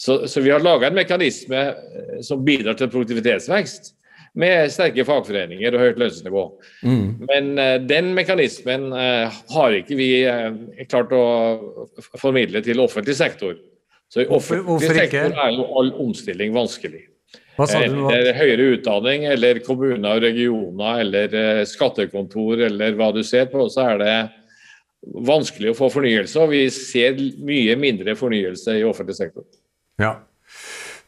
Så, 0.00 0.22
så 0.32 0.40
vi 0.40 0.52
har 0.52 0.62
laga 0.64 0.88
en 0.88 0.96
mekanisme 0.96 1.58
eh, 1.60 2.20
som 2.24 2.44
bidrar 2.44 2.78
til 2.78 2.88
produktivitetsvekst 2.88 3.92
med 4.40 4.70
sterke 4.72 5.04
fagforeninger 5.04 5.74
og 5.74 5.82
høyt 5.82 5.98
lønnsnivå. 6.00 6.44
Mm. 6.86 7.06
Men 7.26 7.50
uh, 7.58 7.76
den 7.82 8.12
mekanismen 8.14 8.86
uh, 8.94 9.40
har 9.54 9.74
ikke 9.74 9.98
vi 9.98 10.10
uh, 10.22 10.54
klart 10.86 11.10
å 11.12 11.24
formidle 12.14 12.62
til 12.62 12.80
offentlig 12.80 13.16
sektor. 13.18 13.56
Så 14.10 14.22
i 14.22 14.28
offentlig 14.30 14.86
sektor 14.86 15.34
er 15.34 15.56
jo 15.56 15.66
all 15.78 15.90
omstilling 16.06 16.54
vanskelig. 16.54 17.09
Eller 17.60 18.36
høyere 18.38 18.68
utdanning, 18.76 19.26
eller 19.28 19.60
kommuner 19.66 20.16
og 20.16 20.24
regioner, 20.24 21.02
eller 21.04 21.64
skattekontor, 21.68 22.64
eller 22.70 22.96
hva 22.98 23.10
du 23.16 23.20
ser 23.26 23.50
på, 23.52 23.66
så 23.72 23.92
er 23.92 24.00
det 24.00 24.16
vanskelig 25.26 25.72
å 25.72 25.78
få 25.78 25.90
fornyelse. 25.92 26.40
Og 26.40 26.54
vi 26.54 26.64
ser 26.74 27.20
mye 27.44 27.76
mindre 27.80 28.16
fornyelse 28.18 28.78
i 28.80 28.86
offentlig 28.88 29.18
sektor. 29.20 29.44
Ja, 30.00 30.16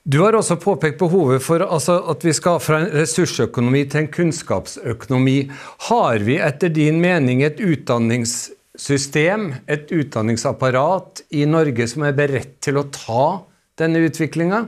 du 0.03 0.19
har 0.19 0.35
også 0.35 0.57
påpekt 0.59 0.99
behovet 0.99 1.45
for 1.45 1.63
altså, 1.63 2.01
at 2.11 2.25
vi 2.27 2.33
skal 2.35 2.59
fra 2.59 2.81
en 2.83 2.89
ressursøkonomi 2.91 3.85
til 3.87 4.01
en 4.01 4.09
kunnskapsøkonomi. 4.11 5.37
Har 5.87 6.25
vi 6.27 6.41
etter 6.43 6.73
din 6.75 6.99
mening 7.03 7.45
et 7.47 7.63
utdanningssystem, 7.63 9.53
et 9.71 9.93
utdanningsapparat 9.95 11.23
i 11.39 11.47
Norge 11.47 11.87
som 11.87 12.03
er 12.09 12.17
beredt 12.19 12.57
til 12.67 12.81
å 12.83 12.89
ta 12.91 13.27
denne 13.79 14.03
utviklinga? 14.09 14.65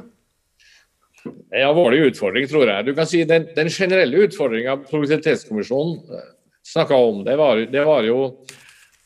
En 1.24 1.66
alvorlig 1.68 2.10
utfordring, 2.10 2.46
tror 2.50 2.68
jeg. 2.68 2.84
Du 2.84 2.92
kan 2.96 3.08
si 3.08 3.22
Den, 3.28 3.46
den 3.56 3.70
generelle 3.72 4.26
utfordringa 4.26 4.76
Produktivitetskommisjonen 4.90 5.96
eh, 6.12 6.28
snakka 6.66 6.96
om, 6.96 7.22
det 7.24 7.36
var, 7.40 7.62
det 7.70 7.84
var 7.86 8.04
jo 8.08 8.18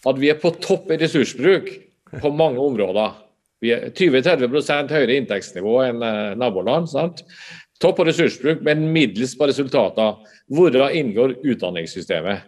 at 0.06 0.18
vi 0.18 0.30
er 0.30 0.38
på 0.40 0.52
topp 0.62 0.92
i 0.94 0.98
ressursbruk 1.00 1.70
på 2.22 2.30
mange 2.34 2.62
områder. 2.62 3.16
Vi 3.62 3.72
er 3.74 3.88
20-30 3.90 4.92
høyere 4.94 5.16
inntektsnivå 5.18 5.78
enn 5.88 6.04
eh, 6.06 6.36
naboland. 6.38 6.90
sant? 6.90 7.24
Topp 7.82 8.00
på 8.00 8.06
ressursbruk, 8.08 8.62
men 8.66 8.88
middels 8.94 9.36
på 9.38 9.46
resultater. 9.50 10.18
Hvorav 10.50 10.94
inngår 10.98 11.36
utdanningssystemet. 11.46 12.46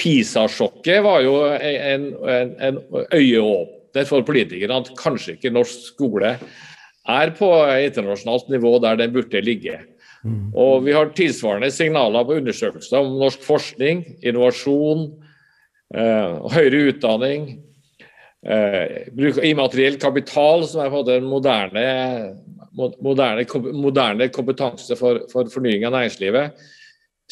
PISA-sjokket 0.00 1.02
var 1.04 1.20
jo 1.20 1.34
en, 1.52 2.06
en, 2.24 2.52
en 2.64 2.78
øyeåpner 3.12 4.06
for 4.08 4.24
politikerne 4.24 4.78
at 4.80 4.88
kanskje 4.96 5.36
ikke 5.36 5.52
norsk 5.52 5.90
skole 5.92 6.30
er 7.08 7.32
på 7.38 7.48
internasjonalt 7.88 8.52
nivå 8.52 8.76
der 8.82 9.00
den 9.00 9.12
burde 9.14 9.40
ligge. 9.42 9.80
Og 10.54 10.84
Vi 10.84 10.92
har 10.94 11.10
tilsvarende 11.16 11.70
signaler 11.74 12.24
på 12.24 12.36
undersøkelser 12.38 13.00
om 13.02 13.18
norsk 13.18 13.42
forskning, 13.42 14.04
innovasjon, 14.22 15.08
eh, 15.94 16.38
høyere 16.54 16.92
utdanning, 16.92 17.58
Eh, 18.42 19.06
bruk 19.14 19.36
av 19.38 19.44
immateriell 19.46 20.00
kapital, 20.02 20.64
som 20.66 20.80
er 20.82 20.90
på 20.90 21.02
en 21.14 21.26
moderne, 21.30 21.82
moderne, 22.74 23.44
moderne 23.70 24.26
kompetanse 24.34 24.96
for, 24.98 25.22
for, 25.30 25.50
fornying 25.52 25.86
av 25.86 25.94
næringslivet. 25.94 26.64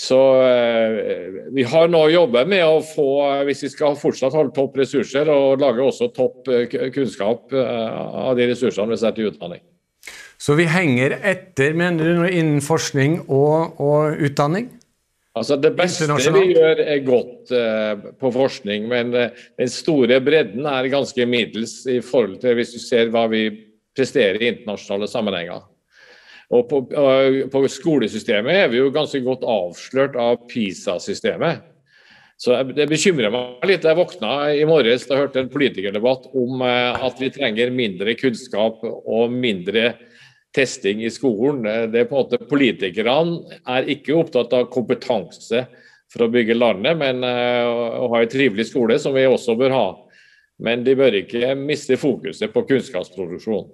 Så 0.00 0.18
eh, 0.40 1.40
vi 1.52 1.64
har 1.68 1.90
nå 1.92 2.06
jobbet 2.08 2.48
med 2.48 2.62
å 2.64 2.78
få, 2.84 3.08
hvis 3.44 3.66
vi 3.66 3.72
skal 3.74 3.98
fortsatt 4.00 4.36
holde 4.38 4.54
topp 4.56 4.78
ressurser, 4.80 5.28
og 5.28 5.60
lage 5.60 5.84
også 5.84 6.08
topp 6.16 6.48
eh, 6.48 6.78
kunnskap 6.94 7.52
av 7.52 8.32
de 8.38 8.48
ressursene 8.48 8.94
vi 8.94 9.00
setter 9.02 9.26
i 9.26 9.28
utdanning. 9.28 9.62
Så 10.40 10.56
vi 10.56 10.64
henger 10.64 11.18
etter, 11.20 11.74
mener 11.76 12.06
du, 12.06 12.22
innen 12.32 12.62
forskning 12.64 13.18
og, 13.26 13.76
og 13.82 14.22
utdanning? 14.24 14.70
Altså 15.36 15.56
Det 15.60 15.70
beste 15.78 16.08
vi 16.34 16.46
gjør 16.56 16.80
er 16.82 17.02
godt 17.06 17.52
uh, 17.54 18.08
på 18.18 18.32
forskning, 18.34 18.88
men 18.90 19.12
uh, 19.14 19.42
den 19.60 19.70
store 19.70 20.18
bredden 20.24 20.66
er 20.66 20.88
ganske 20.90 21.26
middels 21.28 21.84
i 21.86 22.00
forhold 22.02 22.40
til 22.42 22.56
hvis 22.58 22.72
du 22.74 22.80
ser 22.82 23.12
hva 23.14 23.28
vi 23.30 23.44
presterer 23.96 24.40
i 24.42 24.50
internasjonale 24.56 25.10
sammenhenger. 25.10 25.62
Og 26.50 26.66
på, 26.70 26.82
uh, 26.90 27.46
på 27.50 27.64
skolesystemet 27.70 28.64
er 28.64 28.70
vi 28.72 28.80
jo 28.80 28.92
ganske 28.94 29.20
godt 29.22 29.46
avslørt 29.46 30.18
av 30.18 30.40
PISA-systemet. 30.50 31.66
Så 32.40 32.56
Det 32.64 32.88
bekymrer 32.88 33.30
meg 33.30 33.68
litt. 33.68 33.84
Jeg 33.84 33.98
våkna 33.98 34.48
i 34.56 34.64
morges 34.64 35.04
da 35.06 35.14
jeg 35.14 35.26
hørte 35.26 35.42
en 35.42 35.52
politikerdebatt 35.52 36.30
om 36.40 36.62
at 36.64 37.18
vi 37.20 37.28
trenger 37.34 37.68
mindre 37.74 38.14
kunnskap 38.16 38.80
og 38.80 39.34
mindre 39.34 39.90
testing 40.56 41.04
i 41.04 41.10
skolen. 41.12 41.62
Det 41.92 42.00
er 42.00 42.08
på 42.08 42.16
en 42.16 42.24
måte 42.24 42.40
Politikerne 42.50 43.58
er 43.68 43.90
ikke 43.92 44.16
opptatt 44.18 44.54
av 44.56 44.70
kompetanse 44.72 45.66
for 46.10 46.26
å 46.26 46.30
bygge 46.32 46.56
landet, 46.58 46.98
men 46.98 47.22
eh, 47.26 47.66
å 47.66 48.08
ha 48.10 48.22
en 48.22 48.30
trivelig 48.30 48.70
skole, 48.72 48.98
som 48.98 49.14
vi 49.14 49.28
også 49.28 49.54
bør 49.58 49.74
ha. 49.76 49.88
Men 50.60 50.82
de 50.84 50.96
bør 50.98 51.20
ikke 51.22 51.54
miste 51.56 51.96
fokuset 52.00 52.52
på 52.52 52.64
kunnskapsproduksjon. 52.68 53.68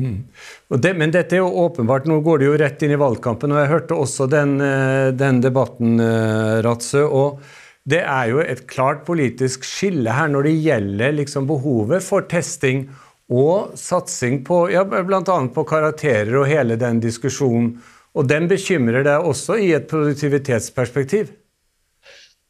Mm. 0.00 0.80
Det, 0.80 0.92
men 0.96 1.12
dette 1.14 1.36
er 1.36 1.42
jo 1.42 1.64
åpenbart, 1.66 2.08
nå 2.08 2.20
går 2.24 2.40
det 2.40 2.48
jo 2.48 2.58
rett 2.62 2.84
inn 2.86 2.94
i 2.96 3.00
valgkampen, 3.00 3.52
og 3.52 3.62
jeg 3.62 3.72
hørte 3.74 3.98
også 3.98 4.28
den, 4.32 4.56
eh, 4.64 5.10
den 5.16 5.42
debatten, 5.44 6.00
eh, 6.00 6.60
Ratsø. 6.66 7.04
og 7.06 7.42
det 7.90 8.02
er 8.04 8.26
jo 8.28 8.40
et 8.42 8.66
klart 8.68 9.06
politisk 9.06 9.64
skille 9.64 10.12
her 10.12 10.28
når 10.28 10.46
det 10.46 10.58
gjelder 10.62 11.14
liksom 11.16 11.46
behovet 11.48 12.04
for 12.04 12.26
testing 12.28 12.84
og 13.30 13.72
satsing 13.78 14.42
på 14.46 14.66
ja, 14.72 14.84
bl.a. 14.84 15.22
på 15.54 15.64
karakterer 15.64 16.34
og 16.42 16.48
hele 16.50 16.76
den 16.76 17.00
diskusjonen. 17.00 17.72
Og 18.18 18.26
den 18.26 18.48
bekymrer 18.50 19.04
deg 19.06 19.26
også 19.26 19.56
i 19.62 19.70
et 19.76 19.86
produktivitetsperspektiv? 19.90 21.30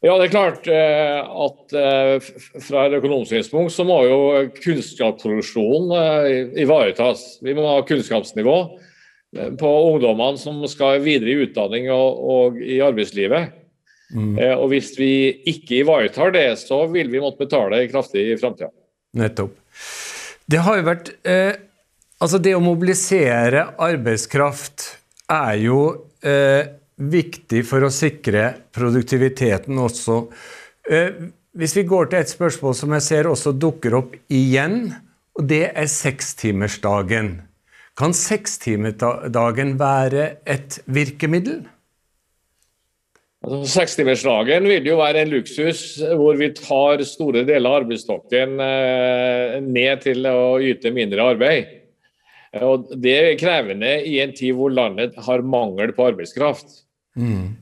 Ja, 0.01 0.15
det 0.17 0.27
er 0.27 0.33
klart 0.33 0.67
eh, 0.71 1.17
at 1.45 1.73
eh, 1.77 2.29
fra 2.65 2.87
et 2.87 2.95
økonomisk 2.97 3.35
synspunkt 3.35 3.73
så 3.75 3.85
må 3.85 3.99
jo 4.07 4.19
kunnskapsproduksjonen 4.57 5.93
eh, 5.97 6.61
ivaretas. 6.63 7.37
Vi 7.45 7.53
må 7.57 7.67
ha 7.69 7.83
kunnskapsnivå 7.85 8.55
på 9.61 9.69
ungdommene 9.93 10.41
som 10.41 10.57
skal 10.67 10.99
videre 11.05 11.31
i 11.31 11.45
utdanning 11.45 11.85
og, 11.93 12.17
og 12.33 12.57
i 12.59 12.81
arbeidslivet. 12.83 13.53
Mm. 14.11 14.33
Og 14.57 14.65
hvis 14.73 14.89
vi 14.99 15.13
ikke 15.47 15.77
ivaretar 15.85 16.33
det, 16.35 16.49
så 16.59 16.81
vil 16.91 17.07
vi 17.13 17.21
måtte 17.23 17.45
betale 17.45 17.85
kraftig 17.87 18.25
i 18.33 18.39
framtida. 18.41 18.67
Nettopp. 19.15 19.53
Det 20.51 20.59
har 20.65 20.81
jo 20.81 20.87
vært 20.89 21.13
eh, 21.27 21.53
Altså, 22.21 22.37
det 22.37 22.51
å 22.53 22.61
mobilisere 22.61 23.63
arbeidskraft 23.81 24.83
er 25.33 25.55
jo 25.57 25.79
eh, 26.21 26.67
viktig 27.11 27.63
for 27.67 27.85
å 27.85 27.93
sikre 27.93 28.47
produktiviteten 28.75 29.79
også. 29.81 30.17
Eh, 30.89 31.31
hvis 31.57 31.75
vi 31.75 31.87
går 31.87 32.11
til 32.11 32.21
et 32.21 32.31
spørsmål 32.31 32.75
som 32.77 32.93
jeg 32.95 33.07
ser 33.07 33.29
også 33.29 33.55
dukker 33.57 33.97
opp 33.97 34.15
igjen, 34.31 34.93
og 35.37 35.47
det 35.47 35.65
er 35.71 35.89
sekstimersdagen. 35.91 37.33
Kan 37.99 38.15
sekstimersdagen 38.15 39.75
være 39.79 40.27
et 40.47 40.79
virkemiddel? 40.87 41.63
Altså, 43.41 43.65
Sekstimersdagen 43.81 44.67
vil 44.69 44.85
jo 44.85 44.99
være 44.99 45.23
en 45.23 45.31
luksus 45.33 45.97
hvor 46.17 46.37
vi 46.37 46.51
tar 46.53 47.01
store 47.09 47.41
deler 47.47 47.71
av 47.71 47.79
arbeidsstokken 47.81 48.59
eh, 48.61 49.55
ned 49.65 50.03
til 50.03 50.27
å 50.29 50.59
yte 50.61 50.93
mindre 50.93 51.25
arbeid. 51.33 51.71
Og 52.61 52.91
Det 53.01 53.15
er 53.17 53.39
krevende 53.39 53.95
i 54.05 54.19
en 54.21 54.33
tid 54.35 54.53
hvor 54.57 54.73
landet 54.75 55.17
har 55.25 55.41
mangel 55.41 55.93
på 55.95 56.11
arbeidskraft. 56.11 56.83
Mm. 57.19 57.53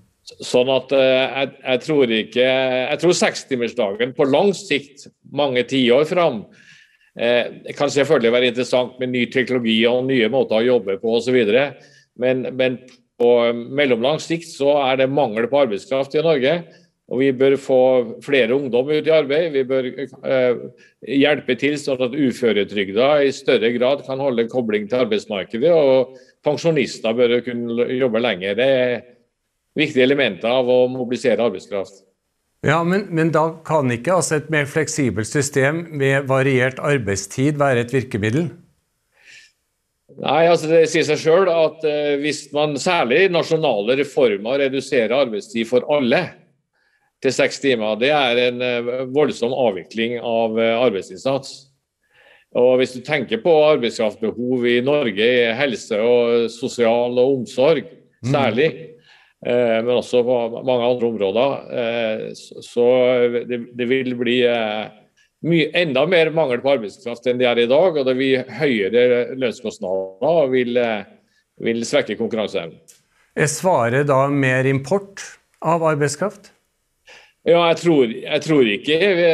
Sånn 0.45 0.69
at 0.69 0.91
eh, 0.93 1.25
jeg, 1.25 1.51
jeg, 1.63 1.81
tror 1.87 2.11
ikke 2.13 2.43
Jeg 2.45 2.97
tror 3.01 3.15
sekstimersdagen 3.17 4.11
på 4.17 4.27
lang 4.29 4.51
sikt, 4.53 5.07
mange 5.33 5.63
tiår 5.69 6.05
fram, 6.09 6.43
eh, 7.17 7.73
kan 7.77 7.89
selvfølgelig 7.89 8.35
være 8.35 8.51
interessant 8.53 8.99
med 9.01 9.13
ny 9.15 9.25
teknologi 9.33 9.79
og 9.89 10.05
nye 10.09 10.29
måter 10.31 10.59
å 10.59 10.67
jobbe 10.67 10.99
på 11.01 11.17
osv. 11.17 11.39
Men, 12.19 12.45
men 12.53 12.77
på 13.19 13.31
mellomlang 13.73 14.21
sikt 14.23 14.47
så 14.51 14.77
er 14.85 15.01
det 15.01 15.09
mangel 15.11 15.49
på 15.49 15.65
arbeidskraft 15.65 16.15
i 16.15 16.23
Norge. 16.25 16.59
Og 17.09 17.23
Vi 17.23 17.31
bør 17.33 17.55
få 17.57 17.81
flere 18.21 18.53
ungdom 18.53 18.91
ut 18.93 19.07
i 19.07 19.13
arbeid. 19.13 19.51
Vi 19.55 19.63
bør 19.65 19.87
eh, 19.89 20.59
hjelpe 21.09 21.55
til 21.57 21.77
sånn 21.81 22.03
at 22.05 22.13
uføretrygda 22.13 23.07
i 23.25 23.31
større 23.33 23.71
grad 23.73 24.03
kan 24.05 24.21
holde 24.21 24.45
kobling 24.51 24.85
til 24.85 25.07
arbeidsmarkedet. 25.07 25.73
Og 25.73 26.19
pensjonister 26.45 27.17
bør 27.17 27.39
kunne 27.47 27.89
jobbe 27.97 28.21
lenger. 28.21 28.53
Det 28.59 28.69
er 28.69 28.93
viktige 29.77 30.05
elementer 30.05 30.49
av 30.49 30.69
å 30.69 30.85
mobilisere 30.91 31.43
arbeidskraft. 31.43 32.05
Ja, 32.65 32.81
men, 32.83 33.05
men 33.15 33.29
da 33.31 33.45
kan 33.65 33.91
ikke 33.93 34.17
altså 34.17 34.39
et 34.39 34.49
mer 34.51 34.65
fleksibelt 34.67 35.29
system 35.29 35.85
med 35.95 36.27
variert 36.27 36.81
arbeidstid 36.83 37.59
være 37.59 37.85
et 37.85 37.93
virkemiddel? 37.95 38.49
Nei, 40.19 40.41
altså 40.49 40.67
Det 40.67 40.81
sier 40.91 41.05
seg 41.07 41.21
sjøl 41.21 41.47
at 41.53 41.85
eh, 41.87 42.17
hvis 42.19 42.49
man 42.51 42.75
særlig 42.81 43.29
nasjonale 43.31 43.95
reformer 44.01 44.59
reduserer 44.65 45.15
arbeidstid 45.15 45.69
for 45.69 45.85
alle, 45.93 46.25
til 47.23 47.33
seks 47.35 47.59
timer, 47.59 47.97
det 47.99 48.11
er 48.15 48.39
en 48.47 48.61
eh, 48.63 48.91
voldsom 49.11 49.55
avvikling 49.55 50.17
av 50.19 50.59
eh, 50.59 50.75
arbeidsinnsats. 50.79 51.55
Og 52.59 52.79
Hvis 52.79 52.95
du 52.95 53.03
tenker 53.05 53.43
på 53.43 53.51
arbeidskraftbehov 53.67 54.63
i 54.65 54.79
Norge 54.81 55.25
i 55.25 55.49
helse 55.53 55.99
og 56.01 56.47
sosial 56.49 57.19
og 57.21 57.35
omsorg 57.35 57.83
mm. 57.85 58.31
særlig, 58.31 58.69
mm. 58.73 58.98
Men 59.39 59.89
også 59.93 60.19
på 60.27 60.37
mange 60.67 60.83
andre 60.83 61.07
områder, 61.07 62.31
så 62.59 62.87
det, 63.47 63.85
vil 63.87 64.09
bli 64.19 64.35
mye, 65.47 65.69
enda 65.79 66.03
mer 66.11 66.33
mangel 66.35 66.59
på 66.59 66.73
arbeidskraft 66.73 67.29
enn 67.31 67.39
det 67.39 67.47
er 67.47 67.61
i 67.63 67.69
dag. 67.71 68.01
Og 68.01 68.03
det 68.03 68.17
vil 68.19 68.43
høyere 68.59 69.37
lønnskostnader 69.39 70.27
og 70.43 70.51
vil, 70.51 70.75
vil 71.63 71.87
svekke 71.87 72.19
konkurranseevnen. 72.19 72.81
Er 73.39 73.47
svaret 73.47 74.09
da 74.11 74.25
mer 74.27 74.67
import 74.67 75.23
av 75.63 75.87
arbeidskraft? 75.87 76.51
Ja, 77.47 77.61
jeg 77.71 77.77
tror, 77.79 78.11
jeg 78.11 78.43
tror 78.43 78.67
ikke 78.67 78.95
vi, 78.99 79.27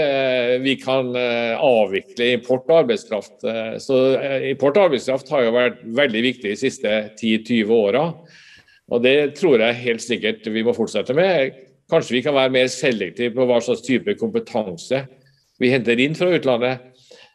vi, 0.62 0.74
kan 0.78 1.10
eh, 1.18 1.58
avvikle 1.58 2.28
import 2.36 2.70
av 2.70 2.84
arbeidskraft. 2.84 3.40
Eh, 3.50 3.76
så 3.82 3.98
eh, 4.20 4.52
Import 4.52 4.78
av 4.78 4.92
arbeidskraft 4.92 5.32
har 5.34 5.48
jo 5.48 5.56
vært 5.56 5.80
veldig 5.98 6.22
viktig 6.28 6.52
de 6.52 6.60
siste 6.60 6.92
10-20 7.18 7.74
åra. 7.74 8.04
Og 8.94 9.02
det 9.02 9.36
tror 9.40 9.62
jeg 9.64 9.82
helt 9.82 10.04
sikkert 10.04 10.48
vi 10.54 10.64
må 10.66 10.76
fortsette 10.78 11.16
med. 11.18 11.56
Kanskje 11.92 12.18
vi 12.18 12.26
kan 12.26 12.36
være 12.38 12.54
mer 12.54 12.68
selektive 12.72 13.34
på 13.36 13.48
hva 13.50 13.62
slags 13.64 13.86
type 13.86 14.18
kompetanse 14.20 15.06
vi 15.62 15.72
henter 15.72 16.00
inn 16.02 16.18
fra 16.18 16.30
utlandet. 16.36 16.92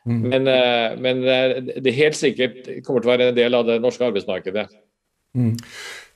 Mm. 0.08 0.20
Men, 0.32 0.48
men, 1.02 1.24
det 1.84 1.96
helt 1.96 2.16
sikkert 2.16 2.68
kommer 2.86 3.02
til 3.02 3.10
å 3.10 3.12
være 3.12 3.30
en 3.30 3.36
del 3.36 3.56
av 3.56 3.66
det 3.68 3.80
norske 3.82 4.06
arbeidsmarkedet. 4.06 4.66
Mm. 5.36 5.56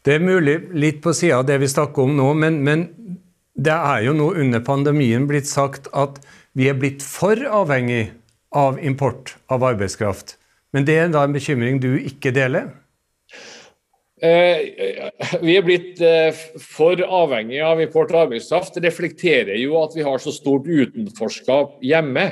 Det 0.05 0.17
er 0.17 0.25
mulig 0.25 0.57
litt 0.77 1.01
på 1.05 1.15
sida 1.17 1.41
av 1.41 1.49
det 1.49 1.59
vi 1.63 1.71
snakker 1.71 2.05
om 2.05 2.17
nå, 2.17 2.31
men, 2.37 2.61
men 2.65 2.87
det 3.55 3.75
er 3.75 4.05
jo 4.09 4.15
nå 4.17 4.31
under 4.41 4.65
pandemien 4.65 5.29
blitt 5.31 5.49
sagt 5.49 5.89
at 5.97 6.19
vi 6.59 6.69
er 6.71 6.79
blitt 6.79 7.05
for 7.05 7.39
avhengig 7.39 8.09
av 8.55 8.79
import 8.83 9.35
av 9.53 9.65
arbeidskraft. 9.67 10.37
Men 10.75 10.87
det 10.87 10.99
er 10.99 11.13
da 11.15 11.25
en 11.27 11.35
bekymring 11.35 11.81
du 11.83 11.95
ikke 11.99 12.35
deler? 12.35 12.73
Eh, 14.25 15.11
vi 15.45 15.57
er 15.59 15.65
blitt 15.67 16.01
eh, 16.01 16.33
for 16.63 17.01
avhengig 17.03 17.59
av 17.61 17.83
import 17.83 18.13
av 18.15 18.25
arbeidskraft. 18.25 18.79
Det 18.79 18.87
reflekterer 18.87 19.59
jo 19.61 19.77
at 19.83 19.97
vi 19.97 20.05
har 20.07 20.23
så 20.23 20.33
stort 20.33 20.69
utenforskap 20.69 21.77
hjemme. 21.85 22.31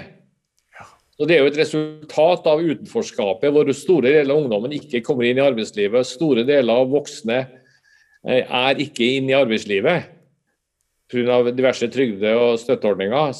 Så 1.19 1.27
Det 1.29 1.37
er 1.37 1.43
jo 1.43 1.51
et 1.51 1.59
resultat 1.61 2.47
av 2.49 2.63
utenforskapet 2.63 3.53
hvor 3.53 3.69
store 3.77 4.09
deler 4.09 4.33
av 4.33 4.41
ungdommen 4.41 4.73
ikke 4.73 5.03
kommer 5.05 5.29
inn 5.29 5.37
i 5.37 5.45
arbeidslivet. 5.45 6.09
Store 6.09 6.47
deler 6.49 6.81
av 6.81 6.89
voksne 6.95 7.43
eh, 7.43 8.41
er 8.41 8.81
ikke 8.81 9.11
inne 9.19 9.35
i 9.35 9.37
arbeidslivet 9.37 10.09
pga. 11.13 11.43
diverse 11.53 11.91
trygde- 11.93 12.33
og 12.41 12.55
støtteordninger. 12.63 13.35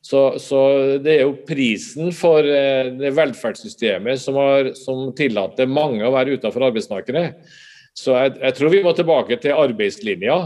Så, 0.00 0.22
så, 0.40 0.62
det 1.04 1.18
er 1.18 1.26
jo 1.26 1.34
prisen 1.44 2.08
for 2.16 2.40
det 2.40 3.12
velferdssystemet 3.18 4.22
som, 4.22 4.40
har, 4.40 4.72
som 4.80 5.10
tillater 5.12 5.68
mange 5.68 6.08
å 6.08 6.14
være 6.16 6.38
utenfor 6.40 6.70
arbeidsmarkedet. 6.70 7.26
Så 7.98 8.16
jeg, 8.16 8.36
jeg, 8.40 8.56
tror 8.56 8.72
vi 8.72 8.82
må 8.84 8.92
tilbake 8.96 9.38
til 9.42 9.56
arbeidslinja. 9.56 10.38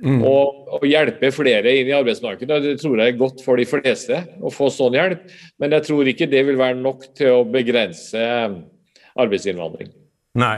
Mm. 0.00 0.22
Og, 0.24 0.62
og, 0.72 0.84
hjelpe 0.88 1.28
flere 1.34 1.74
inn 1.76 1.90
i 1.90 1.96
arbeidsmarkedet. 1.96 2.60
Det 2.64 2.76
tror 2.80 3.02
jeg 3.02 3.12
er 3.12 3.20
godt 3.20 3.42
for 3.44 3.60
de 3.60 3.66
fleste 3.68 4.22
å 4.40 4.52
få 4.52 4.70
sånn 4.72 4.96
hjelp. 4.96 5.26
Men 5.60 5.76
jeg 5.76 5.90
tror 5.90 6.08
ikke 6.08 6.30
det 6.30 6.40
vil 6.48 6.60
være 6.60 6.78
nok 6.80 7.10
til 7.18 7.42
å 7.42 7.44
begrense 7.44 8.24
arbeidsinnvandring. 9.20 9.92
Nei. 10.40 10.56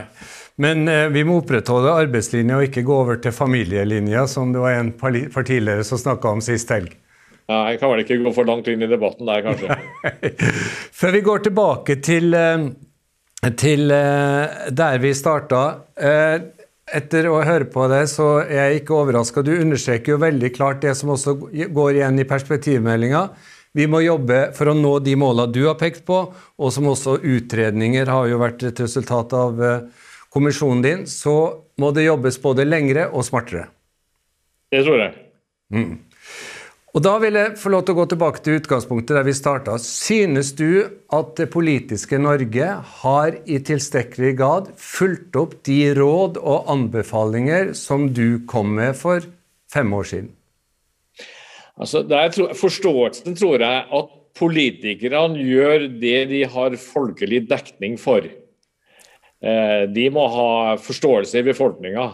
Men 0.61 0.87
eh, 0.87 1.07
vi 1.09 1.23
må 1.25 1.39
opprettholde 1.41 1.95
arbeidslinja 2.05 2.59
og 2.59 2.67
ikke 2.67 2.85
gå 2.85 2.97
over 3.05 3.19
til 3.21 3.33
familielinja, 3.33 4.27
som 4.29 4.53
det 4.53 4.61
var 4.61 4.77
en 4.77 4.91
partileder 4.93 5.81
som 5.87 5.99
snakka 5.99 6.35
om 6.37 6.43
sist 6.45 6.69
helg. 6.73 6.93
Ja, 7.49 7.65
jeg 7.73 7.81
kan 7.81 7.91
vel 7.91 8.03
ikke 8.05 8.21
gå 8.23 8.31
for 8.35 8.47
langt 8.47 8.69
inn 8.71 8.85
i 8.85 8.87
debatten 8.87 9.27
der, 9.27 9.43
kanskje. 9.43 9.75
Før 10.99 11.15
vi 11.17 11.23
går 11.25 11.43
tilbake 11.49 11.97
til, 12.05 12.31
eh, 12.37 12.69
til 13.59 13.91
eh, 13.91 14.69
der 14.71 15.01
vi 15.03 15.13
starta. 15.17 15.63
Eh, 15.95 16.35
etter 16.93 17.27
å 17.31 17.41
høre 17.43 17.65
på 17.71 17.87
det, 17.91 18.05
så 18.11 18.43
er 18.43 18.69
jeg 18.69 18.83
ikke 18.83 18.95
overraska. 18.99 19.41
Du 19.43 19.53
understreker 19.55 20.13
jo 20.13 20.21
veldig 20.21 20.51
klart 20.55 20.83
det 20.83 20.93
som 20.99 21.13
også 21.15 21.35
går 21.73 21.97
igjen 21.97 22.21
i 22.21 22.27
perspektivmeldinga. 22.29 23.23
Vi 23.73 23.87
må 23.89 24.03
jobbe 24.03 24.51
for 24.53 24.69
å 24.69 24.77
nå 24.77 24.97
de 25.01 25.15
måla 25.17 25.47
du 25.49 25.63
har 25.65 25.79
pekt 25.79 26.03
på, 26.05 26.19
og 26.29 26.73
som 26.75 26.91
også 26.91 27.17
utredninger 27.23 28.11
har 28.11 28.27
jo 28.29 28.41
vært 28.43 28.67
et 28.67 28.83
resultat 28.83 29.33
av 29.33 29.63
kommisjonen 30.33 30.83
din, 30.85 31.05
så 31.09 31.63
må 31.81 31.89
det 31.95 32.05
jobbes 32.05 32.37
både 32.43 32.67
lengre 32.67 33.07
og 33.09 33.25
smartere. 33.25 33.67
Det 34.73 34.83
tror 34.85 35.01
jeg. 35.01 35.15
Mm. 35.73 35.97
Og 36.93 37.01
Da 37.01 37.15
vil 37.17 37.33
jeg 37.33 37.55
få 37.57 37.71
lov 37.73 37.87
til 37.87 37.95
å 37.95 37.97
gå 38.03 38.03
tilbake 38.11 38.41
til 38.45 38.59
utgangspunktet 38.59 39.15
der 39.17 39.25
vi 39.25 39.33
starta. 39.33 39.79
Synes 39.81 40.51
du 40.53 40.85
at 41.09 41.31
det 41.39 41.47
politiske 41.49 42.19
Norge 42.21 42.67
har 43.01 43.37
i 43.49 43.57
tilstrekkelig 43.65 44.33
grad 44.37 44.69
fulgt 44.77 45.33
opp 45.41 45.55
de 45.65 45.79
råd 45.97 46.37
og 46.37 46.69
anbefalinger 46.69 47.73
som 47.77 48.11
du 48.13 48.43
kom 48.45 48.75
med 48.77 48.93
for 48.99 49.25
fem 49.73 49.89
år 49.89 50.09
siden? 50.11 50.29
Altså, 51.81 52.03
tror, 52.05 52.53
forståelsen 52.53 53.39
tror 53.41 53.65
jeg 53.65 53.81
at 53.97 54.13
politikerne 54.37 55.41
gjør 55.49 55.87
det 55.97 56.19
de 56.29 56.43
har 56.45 56.77
folkelig 56.77 57.47
dekning 57.49 57.97
for. 57.97 58.21
Eh, 59.41 59.81
de 59.89 60.05
må 60.13 60.27
ha 60.29 60.77
forståelse 60.77 61.41
i 61.41 61.47
befolkninga. 61.49 62.11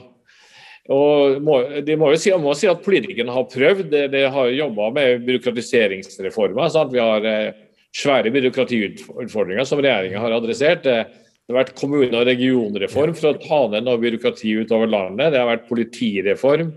Og 0.89 1.41
må, 1.45 1.60
de 1.86 1.95
må 1.99 2.10
jo 2.13 2.19
si, 2.19 2.32
må 2.41 2.56
si 2.58 2.69
at 2.69 2.82
politikerne 2.82 3.34
har 3.34 3.49
prøvd. 3.52 3.93
De, 4.10 4.21
har 4.34 4.54
jobba 4.56 4.89
med 4.95 5.25
byråkratiseringsreformer. 5.28 6.71
Sant? 6.73 6.93
Vi 6.95 7.02
har 7.04 7.25
eh, 7.30 7.60
svære 7.95 8.32
byråkratiutfordringer 8.34 9.67
som 9.69 9.82
regjeringa 9.84 10.23
har 10.23 10.34
adressert. 10.39 10.82
Det 10.86 11.54
har 11.54 11.60
vært 11.62 11.75
kommune- 11.78 12.17
og 12.17 12.25
regionreform 12.30 13.13
for 13.17 13.32
å 13.32 13.41
ta 13.41 13.62
ned 13.73 13.86
noe 13.86 14.02
byråkrati 14.02 14.56
utover 14.63 14.89
landet. 14.89 15.34
Det 15.34 15.41
har 15.41 15.49
vært 15.49 15.69
politireform, 15.69 16.73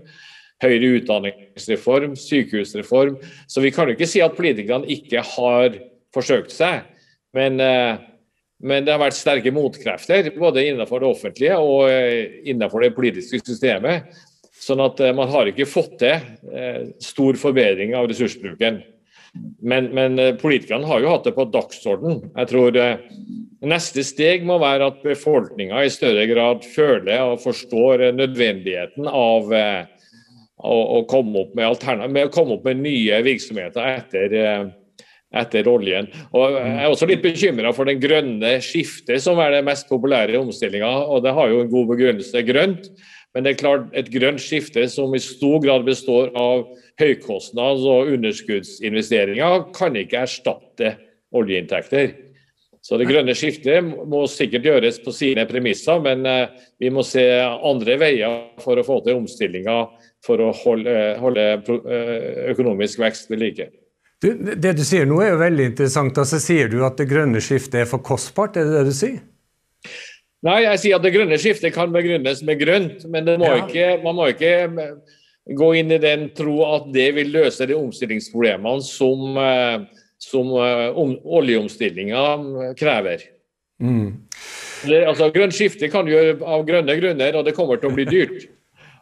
høyere 0.63 0.93
utdanningsreform, 0.99 2.15
sykehusreform. 2.17 3.17
Så 3.49 3.65
vi 3.65 3.73
kan 3.73 3.89
jo 3.89 3.97
ikke 3.97 4.09
si 4.09 4.21
at 4.25 4.37
politikerne 4.37 4.89
ikke 4.93 5.25
har 5.33 5.77
forsøkt 6.13 6.53
seg. 6.53 6.85
Men, 7.33 7.57
eh, 7.61 7.97
men 8.63 8.85
det 8.85 8.93
har 8.93 9.01
vært 9.01 9.17
sterke 9.17 9.51
motkrefter, 9.53 10.29
både 10.37 10.63
innenfor 10.69 11.03
det 11.03 11.09
offentlige 11.09 11.57
og 11.59 11.89
eh, 11.91 12.39
innenfor 12.47 12.85
det 12.85 12.93
politiske 12.95 13.41
systemet. 13.43 14.09
Sånn 14.63 14.81
at 14.83 15.01
eh, 15.03 15.15
man 15.15 15.31
har 15.33 15.49
ikke 15.51 15.67
fått 15.67 15.97
til 16.03 16.89
stor 17.03 17.39
forbedring 17.39 17.95
av 17.99 18.07
ressursbruken. 18.11 18.81
Men, 19.65 19.87
men 19.97 20.19
politikerne 20.37 20.85
har 20.85 21.01
jo 21.01 21.09
hatt 21.09 21.25
det 21.25 21.33
på 21.33 21.47
dagsorden. 21.49 22.19
Jeg 22.35 22.49
tror 22.51 22.75
neste 23.65 24.03
steg 24.05 24.45
må 24.45 24.59
være 24.61 24.91
at 24.91 24.99
befolkninga 25.01 25.81
i 25.81 25.89
større 25.91 26.27
grad 26.29 26.67
føler 26.69 27.23
og 27.31 27.41
forstår 27.41 28.11
nødvendigheten 28.13 29.09
av 29.09 29.49
å, 30.63 30.75
å 30.99 31.01
komme, 31.09 31.47
opp 31.47 31.57
med 31.57 31.81
med 32.13 32.31
komme 32.35 32.59
opp 32.59 32.69
med 32.69 32.85
nye 32.85 33.23
virksomheter 33.25 33.89
etter 33.95 34.37
etter 35.33 35.67
oljen. 35.69 36.09
Og 36.33 36.53
Jeg 36.53 36.77
er 36.77 36.89
også 36.91 37.09
litt 37.09 37.23
bekymra 37.23 37.73
for 37.75 37.89
den 37.89 38.01
grønne 38.01 38.55
skiftet, 38.63 39.21
som 39.23 39.41
er 39.41 39.55
det 39.55 39.65
mest 39.65 39.89
populære 39.89 40.39
omstillinga. 40.39 40.91
Og 41.09 41.23
det 41.25 41.33
har 41.33 41.49
jo 41.49 41.63
en 41.63 41.71
god 41.71 41.89
begrunnelse 41.93 42.45
grønt, 42.47 42.89
men 43.33 43.45
det 43.45 43.53
er 43.53 43.61
klart 43.63 43.95
et 43.97 44.11
grønt 44.13 44.41
skifte 44.41 44.85
som 44.93 45.13
i 45.15 45.21
stor 45.21 45.57
grad 45.63 45.87
består 45.87 46.29
av 46.37 46.67
høykostnads- 47.01 47.87
og 47.89 48.11
underskuddsinvesteringer, 48.13 49.71
kan 49.73 49.97
ikke 49.97 50.21
erstatte 50.27 50.93
oljeinntekter. 51.33 52.13
Så 52.83 52.97
Det 52.99 53.07
grønne 53.07 53.31
skiftet 53.31 53.79
må 53.81 54.25
sikkert 54.27 54.65
gjøres 54.67 54.97
på 54.99 55.13
sine 55.15 55.45
premisser, 55.47 56.01
men 56.03 56.25
eh, 56.27 56.49
vi 56.83 56.89
må 56.91 57.05
se 57.07 57.23
andre 57.39 57.95
veier 58.01 58.41
for 58.59 58.75
å 58.75 58.83
få 58.83 58.99
til 59.05 59.21
omstillinga 59.21 59.77
for 60.25 60.43
å 60.43 60.49
holde, 60.65 60.97
holde 61.23 61.45
eh, 61.63 62.51
økonomisk 62.51 62.99
vekst 62.99 63.31
ved 63.31 63.39
like. 63.39 63.69
Du, 64.23 64.29
det 64.55 64.73
du 64.77 64.83
sier 64.87 65.07
nå 65.09 65.19
er 65.19 65.33
jo 65.33 65.41
veldig 65.41 65.65
interessant. 65.73 66.17
altså 66.21 66.39
Sier 66.39 66.69
du 66.71 66.79
at 66.87 66.95
det 66.99 67.09
grønne 67.09 67.41
skiftet 67.43 67.81
er 67.83 67.89
for 67.89 68.03
kostbart? 68.05 68.55
Er 68.55 68.69
det 68.69 68.77
det 68.77 68.85
du 68.87 68.95
sier? 68.95 69.19
Nei, 70.43 70.61
jeg 70.65 70.79
sier 70.81 70.97
at 70.97 71.03
det 71.05 71.13
grønne 71.15 71.39
skiftet 71.39 71.75
kan 71.75 71.91
begrunnes 71.91 72.41
med 72.43 72.59
grønt, 72.59 73.03
men 73.11 73.29
må 73.39 73.47
ja. 73.47 73.59
ikke, 73.63 73.85
man 74.03 74.17
må 74.17 74.27
ikke 74.33 74.53
eh, 74.67 75.19
gå 75.55 75.69
inn 75.79 75.91
i 75.95 75.99
den 76.03 76.25
tro 76.35 76.57
at 76.67 76.89
det 76.95 77.09
vil 77.15 77.31
løse 77.31 77.67
de 77.67 77.77
omstillingsproblemene 77.77 78.83
som, 78.83 79.37
eh, 79.39 80.03
som 80.23 80.51
um, 80.51 81.15
oljeomstillinga 81.39 82.25
krever. 82.79 83.23
Mm. 83.83 84.19
Det, 84.83 84.99
altså, 85.07 85.29
grønt 85.31 85.55
skifte 85.55 85.87
kan 85.91 86.11
gjøre 86.11 86.35
av 86.43 86.67
grønne 86.67 86.97
grunner, 86.99 87.39
og 87.39 87.47
det 87.47 87.55
kommer 87.55 87.79
til 87.79 87.91
å 87.91 87.95
bli 87.95 88.07
dyrt. 88.09 88.43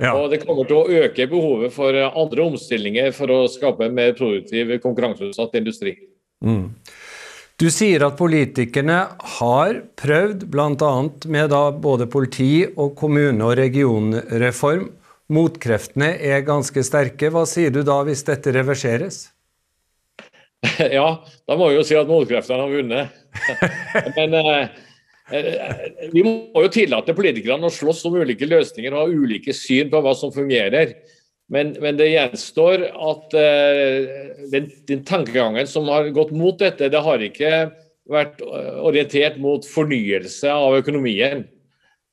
Ja. 0.02 0.16
Og 0.18 0.32
det 0.34 0.42
kommer 0.42 0.66
til 0.66 0.80
å 0.80 1.02
øke 1.06 1.28
behovet 1.30 1.74
for 1.76 1.94
andre 1.94 2.46
omstillinger 2.50 3.12
for 3.14 3.30
å 3.30 3.42
skape 3.52 3.86
en 3.86 3.98
mer 3.98 4.16
produktiv, 4.18 4.74
konkurranseutsatt 4.82 5.60
industri. 5.60 5.94
Mm. 6.42 6.72
Du 7.62 7.68
sier 7.70 8.02
at 8.08 8.18
politikerne 8.18 8.98
har 9.38 9.84
prøvd, 10.02 10.48
bl.a. 10.50 10.94
med 11.30 11.54
både 11.84 12.08
politi- 12.10 12.72
og 12.74 12.96
kommune- 12.98 13.46
og 13.46 13.54
regionreform. 13.60 14.88
Motkreftene 15.32 16.16
er 16.18 16.42
ganske 16.48 16.82
sterke. 16.84 17.30
Hva 17.30 17.46
sier 17.46 17.70
du 17.70 17.84
da 17.86 18.02
hvis 18.08 18.26
dette 18.28 18.56
reverseres? 18.58 19.28
Ja, 20.98 21.22
da 21.50 21.56
må 21.58 21.72
vi 21.72 21.78
jo 21.78 21.86
si 21.86 21.96
at 21.98 22.10
motkreftene 22.10 22.66
har 22.66 22.74
vunnet. 22.74 23.22
Men 24.18 24.36
eh, 24.38 24.50
Eh, 24.62 24.91
vi 26.12 26.24
må 26.26 26.64
jo 26.66 26.72
tillate 26.74 27.16
politikerne 27.16 27.68
å 27.68 27.74
slåss 27.74 28.04
om 28.10 28.20
ulike 28.22 28.50
løsninger 28.50 28.94
og 28.94 29.02
ha 29.04 29.24
ulike 29.24 29.56
syn 29.56 29.92
på 29.92 30.02
hva 30.04 30.14
som 30.18 30.34
fungerer. 30.36 30.96
Men, 31.52 31.74
men 31.84 31.98
det 32.00 32.14
gjenstår 32.14 32.86
at 32.88 33.34
uh, 33.36 34.12
den, 34.54 34.70
den, 34.88 35.02
tankegangen 35.08 35.68
som 35.68 35.90
har 35.92 36.08
gått 36.16 36.32
mot 36.36 36.56
dette, 36.60 36.88
det 36.92 37.02
har 37.04 37.24
ikke 37.24 37.52
vært 38.12 38.40
eh, 38.44 38.78
orientert 38.84 39.38
mot 39.40 39.64
fornyelse 39.68 40.50
av 40.52 40.78
økonomien. 40.80 41.44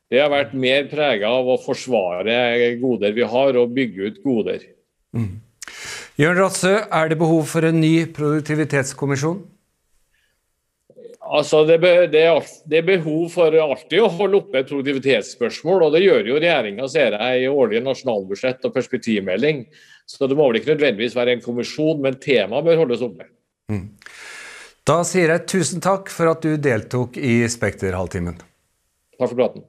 Det 0.09 0.21
har 0.23 0.31
vært 0.31 0.53
mer 0.55 0.87
prega 0.91 1.31
av 1.41 1.49
å 1.51 1.59
forsvare 1.61 2.77
goder 2.81 3.17
vi 3.17 3.25
har, 3.27 3.59
og 3.59 3.73
bygge 3.75 4.11
ut 4.11 4.21
goder. 4.23 4.63
Mm. 5.17 5.41
Jørn 6.21 6.39
Ratsø, 6.39 6.75
er 6.87 7.11
det 7.11 7.19
behov 7.19 7.49
for 7.51 7.67
en 7.67 7.81
ny 7.81 8.07
produktivitetskommisjon? 8.15 9.41
Altså, 11.29 11.61
det, 11.69 11.79
det, 11.83 12.23
det, 12.71 12.79
er 12.79 12.87
behov 12.87 13.29
for 13.35 13.53
alltid 13.53 14.01
å 14.01 14.11
holde 14.12 14.41
oppe 14.41 14.62
et 14.62 14.71
produktivitetsspørsmål, 14.71 15.85
og 15.87 15.95
det 15.95 16.05
gjør 16.05 16.31
jo 16.31 16.41
regjeringa, 16.41 16.88
i 17.37 17.49
årlige 17.51 17.85
nasjonalbudsjett 17.85 18.64
og 18.64 18.75
perspektivmelding. 18.75 19.67
Så 20.09 20.29
det 20.29 20.38
må 20.38 20.49
vel 20.49 20.61
ikke 20.61 20.73
nødvendigvis 20.73 21.17
være 21.19 21.37
en 21.37 21.45
kommisjon, 21.45 22.01
men 22.05 22.17
temaet 22.23 22.64
bør 22.64 22.85
holdes 22.85 23.05
oppe. 23.05 23.29
Mm. 23.69 23.91
Da 24.88 25.03
sier 25.05 25.35
jeg 25.35 25.49
tusen 25.53 25.85
takk 25.85 26.09
for 26.09 26.33
at 26.33 26.45
du 26.45 26.55
deltok 26.57 27.19
i 27.21 27.43
Spekterhalvtimen. 27.53 28.38
Takk 29.19 29.27
for 29.27 29.37
praten. 29.37 29.67